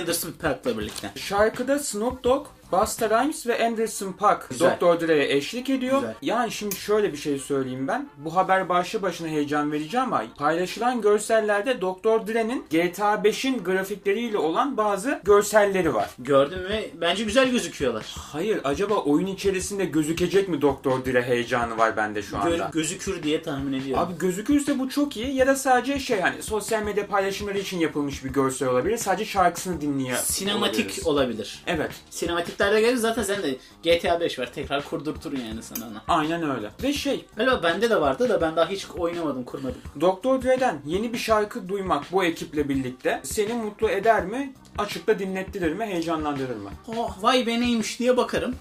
Anderson 0.00 0.32
Paak'la 0.42 0.78
birlikte. 0.78 1.10
Şarkıda 1.16 1.78
Snoop 1.78 2.24
Dogg, 2.24 2.46
Busta 2.72 3.10
Rhymes 3.10 3.46
ve 3.46 3.66
Anderson 3.66 4.12
Paak 4.12 4.46
Güzel. 4.50 4.76
Dr. 4.80 5.00
Dre'ye 5.06 5.36
eşlik 5.36 5.70
ediyor. 5.70 6.00
Güzel. 6.00 6.14
Yani 6.22 6.50
şimdi 6.50 6.76
şöyle 6.76 7.12
bir 7.12 7.18
şey 7.18 7.38
söyleyeyim 7.38 7.88
ben. 7.88 8.08
Bu 8.16 8.36
haber 8.36 8.68
başlı 8.68 9.02
başına 9.02 9.28
heyecan 9.28 9.72
verici 9.72 10.00
ama 10.00 10.24
paylaşılan 10.36 11.00
görsellerde 11.00 11.80
Dr. 11.80 12.26
Dre'nin 12.26 12.64
GTA 12.70 13.14
5'in 13.14 13.64
grafikleriyle 13.64 14.38
olan 14.38 14.76
bazı 14.76 15.20
görselleri 15.24 15.94
var. 15.94 16.10
Gördüm 16.18 16.58
ve 16.70 16.90
bence 17.00 17.24
güzel 17.24 17.50
gözüküyorlar. 17.50 18.06
Hayır 18.18 18.60
acaba 18.64 18.94
oyun 18.94 19.26
içerisinde 19.26 19.84
gözükecek 19.84 20.48
mi 20.48 20.62
Dr. 20.62 21.04
Dre 21.06 21.22
heyecanı 21.22 21.78
var 21.78 21.96
bende 21.96 22.22
şu 22.22 22.38
anda. 22.38 22.56
Gö- 22.56 22.72
gözükür 22.72 23.22
diye 23.22 23.42
tahmin 23.42 23.80
ediyorum. 23.80 24.04
Abi 24.04 24.18
gözükürse 24.18 24.78
bu 24.78 24.88
çok 24.88 25.16
iyi 25.16 25.34
ya 25.34 25.46
da 25.46 25.56
sadece 25.56 25.98
şey 26.00 26.20
hani 26.20 26.42
sosyal 26.42 26.82
medya 26.82 27.06
paylaşımları 27.06 27.58
için 27.58 27.78
yapılmış 27.78 28.24
bir 28.24 28.30
görsel 28.30 28.68
olabilir. 28.68 28.96
Sadece 28.96 29.24
şarkısını 29.24 29.80
dinleye 29.80 30.16
Sinematik 30.16 30.78
olabiliriz. 30.86 31.06
olabilir. 31.06 31.62
Evet. 31.66 31.90
Sinematiklerde 32.62 32.80
gelir 32.80 32.96
zaten 32.96 33.22
sen 33.22 33.42
de 33.42 33.56
GTA 33.82 34.20
5 34.20 34.38
var. 34.38 34.52
Tekrar 34.54 34.84
kurdurtur 34.84 35.32
yani 35.32 35.62
sana 35.62 35.86
onu. 35.86 35.98
Aynen 36.08 36.50
öyle. 36.56 36.70
Ve 36.82 36.92
şey 36.92 37.24
Galiba 37.36 37.62
bende 37.62 37.90
de 37.90 38.00
vardı 38.00 38.28
da 38.28 38.40
ben 38.40 38.56
daha 38.56 38.68
hiç 38.68 38.86
oynamadım, 38.98 39.44
kurmadım. 39.44 39.80
Dr. 40.00 40.42
Dre'den 40.42 40.80
yeni 40.86 41.12
bir 41.12 41.18
şarkı 41.18 41.68
duymak 41.68 42.04
bu 42.12 42.24
ekiple 42.24 42.68
birlikte 42.68 43.20
seni 43.24 43.52
mutlu 43.52 43.90
eder 43.90 44.24
mi? 44.24 44.52
Açıkta 44.78 45.18
dinlettirir 45.18 45.72
mi? 45.72 45.84
Heyecanlandırır 45.84 46.56
mı? 46.56 46.70
Oh 46.88 47.22
vay 47.22 47.46
be 47.46 47.60
neymiş 47.60 47.98
diye 47.98 48.16
bakarım. 48.16 48.54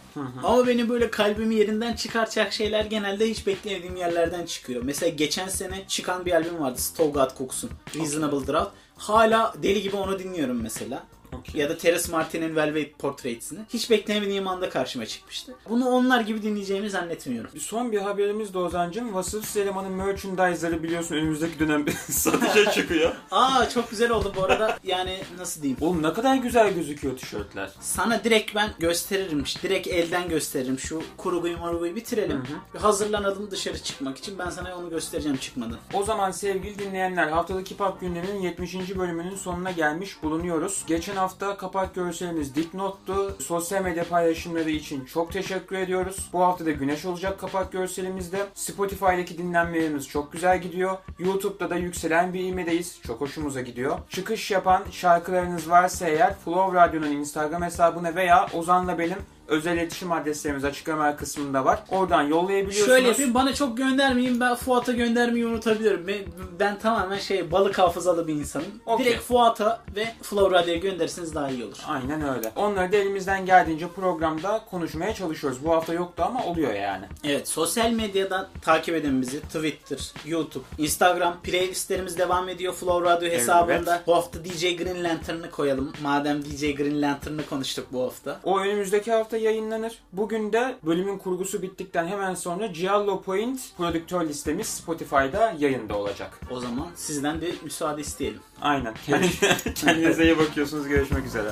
Ama 0.44 0.68
beni 0.68 0.90
böyle 0.90 1.12
kalbimi 1.12 1.56
yerinden 1.56 1.94
çıkaracak 1.94 2.54
şeyler 2.54 2.86
genelde 2.86 3.30
hiç 3.30 3.48
beklemediğim 3.48 3.96
yerlerden 3.96 4.46
çıkıyor. 4.46 4.84
Mesela 4.84 5.10
geçen 5.10 5.48
sene 5.48 5.84
çıkan 5.88 6.26
bir 6.26 6.32
albüm 6.32 6.60
vardı. 6.60 6.82
Stogat 6.82 7.38
Cooks'un. 7.38 7.70
Reasonable 7.96 8.48
Drought. 8.48 8.72
Hala 8.98 9.54
deli 9.64 9.82
gibi 9.82 9.96
onu 9.96 10.20
dinliyorum 10.20 10.62
mesela. 10.62 11.04
Okey. 11.40 11.62
Ya 11.62 11.70
da 11.70 11.78
Terrace 11.78 12.12
Martin'in 12.12 12.56
Velvet 12.56 13.00
Portraits'ini. 13.00 13.60
Hiç 13.74 13.90
beklemediğim 13.90 14.48
anda 14.48 14.70
karşıma 14.70 15.06
çıkmıştı. 15.06 15.56
Bunu 15.70 15.90
onlar 15.90 16.22
gibi 16.22 16.44
dinleyeceğimi 16.44 16.90
zannetmiyorum. 16.90 17.52
Son 17.60 17.92
bir 17.92 17.98
haberimiz 17.98 18.54
de 18.54 18.58
Ozan'cım. 18.58 19.14
Vasıf 19.14 19.58
Eleman'ın 19.58 19.92
merchandise'ları 19.92 20.84
biliyorsun 20.84 21.16
önümüzdeki 21.16 21.60
dönem 21.60 21.86
satışa 22.10 22.72
çıkıyor. 22.72 23.12
Aa 23.32 23.70
çok 23.70 23.90
güzel 23.90 24.12
oldu 24.12 24.34
bu 24.36 24.44
arada. 24.44 24.80
Yani 24.84 25.20
nasıl 25.38 25.62
diyeyim? 25.62 25.78
Oğlum 25.82 26.04
ne 26.04 26.14
kadar 26.14 26.36
güzel 26.36 26.74
gözüküyor 26.74 27.18
tişörtler. 27.18 27.70
Sana 27.82 28.24
direkt 28.24 28.56
ben 28.56 28.70
gösteririm. 28.80 29.44
Direkt 29.64 29.88
elden 29.88 30.30
gösteririm. 30.30 30.80
Şu 30.80 31.04
kurguyu 31.18 31.58
moruguyu 31.58 31.96
bitirelim. 31.96 32.44
Bir 32.74 32.80
hazırlanalım 32.80 33.52
dışarı 33.52 33.80
çıkmak 33.80 34.18
için. 34.18 34.40
Ben 34.40 34.50
sana 34.50 34.78
onu 34.78 34.90
göstereceğim 34.90 35.38
çıkmadan. 35.38 35.78
O 35.94 36.04
zaman 36.04 36.32
sevgili 36.32 36.80
dinleyenler 36.80 37.28
haftalık 37.28 37.72
Hip 37.72 37.80
Hop 37.80 38.02
gündeminin 38.02 38.42
70. 38.42 38.96
bölümünün 38.96 39.36
sonuna 39.36 39.72
gelmiş 39.72 40.24
bulunuyoruz. 40.24 40.84
Geçen 40.88 41.16
hafta 41.22 41.58
kapak 41.58 41.96
görselimiz 41.96 42.56
Dipnot'tu. 42.56 43.36
Sosyal 43.40 43.84
medya 43.84 44.04
paylaşımları 44.04 44.70
için 44.70 45.06
çok 45.06 45.32
teşekkür 45.32 45.78
ediyoruz. 45.78 46.30
Bu 46.34 46.42
hafta 46.42 46.66
da 46.66 46.72
güneş 46.72 47.06
olacak 47.06 47.40
kapak 47.40 47.72
görselimizde. 47.72 48.48
Spotify'daki 48.54 49.38
dinlenmelerimiz 49.38 50.08
çok 50.10 50.32
güzel 50.32 50.62
gidiyor. 50.62 50.98
YouTube'da 51.20 51.70
da 51.70 51.76
yükselen 51.76 52.34
bir 52.34 52.40
ivmedeyiz. 52.40 53.00
Çok 53.08 53.22
hoşumuza 53.22 53.62
gidiyor. 53.62 54.00
Çıkış 54.10 54.52
yapan 54.52 54.84
şarkılarınız 54.92 55.70
varsa 55.70 56.08
eğer 56.08 56.36
Flow 56.36 56.80
Radyo'nun 56.80 57.12
Instagram 57.12 57.62
hesabına 57.62 58.16
veya 58.16 58.48
Ozan'la 58.54 59.00
benim 59.00 59.18
özel 59.52 59.78
iletişim 59.78 60.12
adreslerimiz 60.12 60.66
açıklama 60.66 61.16
kısmında 61.16 61.66
var. 61.66 61.84
Oradan 61.90 62.22
yollayabiliyorsunuz. 62.22 62.88
Şöyle 62.88 63.08
yapayım 63.08 63.34
bana 63.34 63.54
çok 63.54 63.78
göndermeyin 63.78 64.40
ben 64.40 64.56
Fuat'a 64.56 64.92
göndermeyi 64.92 65.46
unutabilirim. 65.46 66.08
Ben, 66.08 66.18
ben 66.60 66.80
tamamen 66.80 67.18
şey 67.18 67.52
balık 67.52 67.80
hafızalı 67.80 68.28
bir 68.28 68.34
insanım. 68.34 68.68
Okey. 68.86 69.06
Direkt 69.06 69.24
Fuat'a 69.24 69.82
ve 69.96 70.08
Flow 70.22 70.58
Radyo'ya 70.58 70.80
gönderirseniz 70.80 71.36
daha 71.36 71.50
iyi 71.50 71.64
olur. 71.64 71.78
Aynen 71.88 72.30
öyle. 72.36 72.52
Onları 72.56 72.92
da 72.92 72.98
elimizden 72.98 73.46
geldiğince 73.46 73.88
programda 73.88 74.62
konuşmaya 74.70 75.14
çalışıyoruz. 75.14 75.66
Bu 75.66 75.72
hafta 75.72 75.94
yoktu 75.94 76.24
ama 76.28 76.46
oluyor 76.46 76.74
yani. 76.74 77.06
Evet 77.24 77.48
sosyal 77.48 77.92
medyadan 77.92 78.48
takip 78.62 78.96
edin 78.96 79.22
bizi. 79.22 79.42
Twitter, 79.42 80.14
YouTube, 80.26 80.64
Instagram 80.78 81.38
playlistlerimiz 81.44 82.18
devam 82.18 82.50
ediyor 82.50 82.74
Flow 82.74 83.10
Radyo 83.10 83.30
hesabında. 83.30 84.02
Bu 84.08 84.16
hafta 84.16 84.46
DJ 84.46 84.78
Green 84.78 85.04
Lantern'ı 85.04 85.52
koyalım. 85.52 85.94
Madem 86.04 86.46
DJ 86.46 86.76
Green 86.76 87.02
Lantern'ı 87.02 87.46
konuştuk 87.46 87.88
bu 87.92 88.04
hafta. 88.04 88.40
O 88.44 88.60
önümüzdeki 88.60 89.12
hafta 89.12 89.38
yayınlanır. 89.42 90.02
Bugün 90.14 90.54
de 90.54 90.76
bölümün 90.86 91.18
kurgusu 91.18 91.62
bittikten 91.62 92.08
hemen 92.08 92.34
sonra 92.34 92.66
Giallo 92.66 93.22
Point 93.22 93.60
prodüktör 93.78 94.28
listemiz 94.30 94.68
Spotify'da 94.68 95.56
yayında 95.60 95.98
olacak. 95.98 96.40
O 96.52 96.60
zaman 96.60 96.88
sizden 96.96 97.42
bir 97.42 97.64
müsaade 97.64 98.02
isteyelim. 98.02 98.40
Aynen. 98.62 98.94
Kendinize 99.76 100.24
iyi 100.24 100.38
bakıyorsunuz. 100.38 100.88
Görüşmek 100.88 101.26
üzere. 101.26 101.52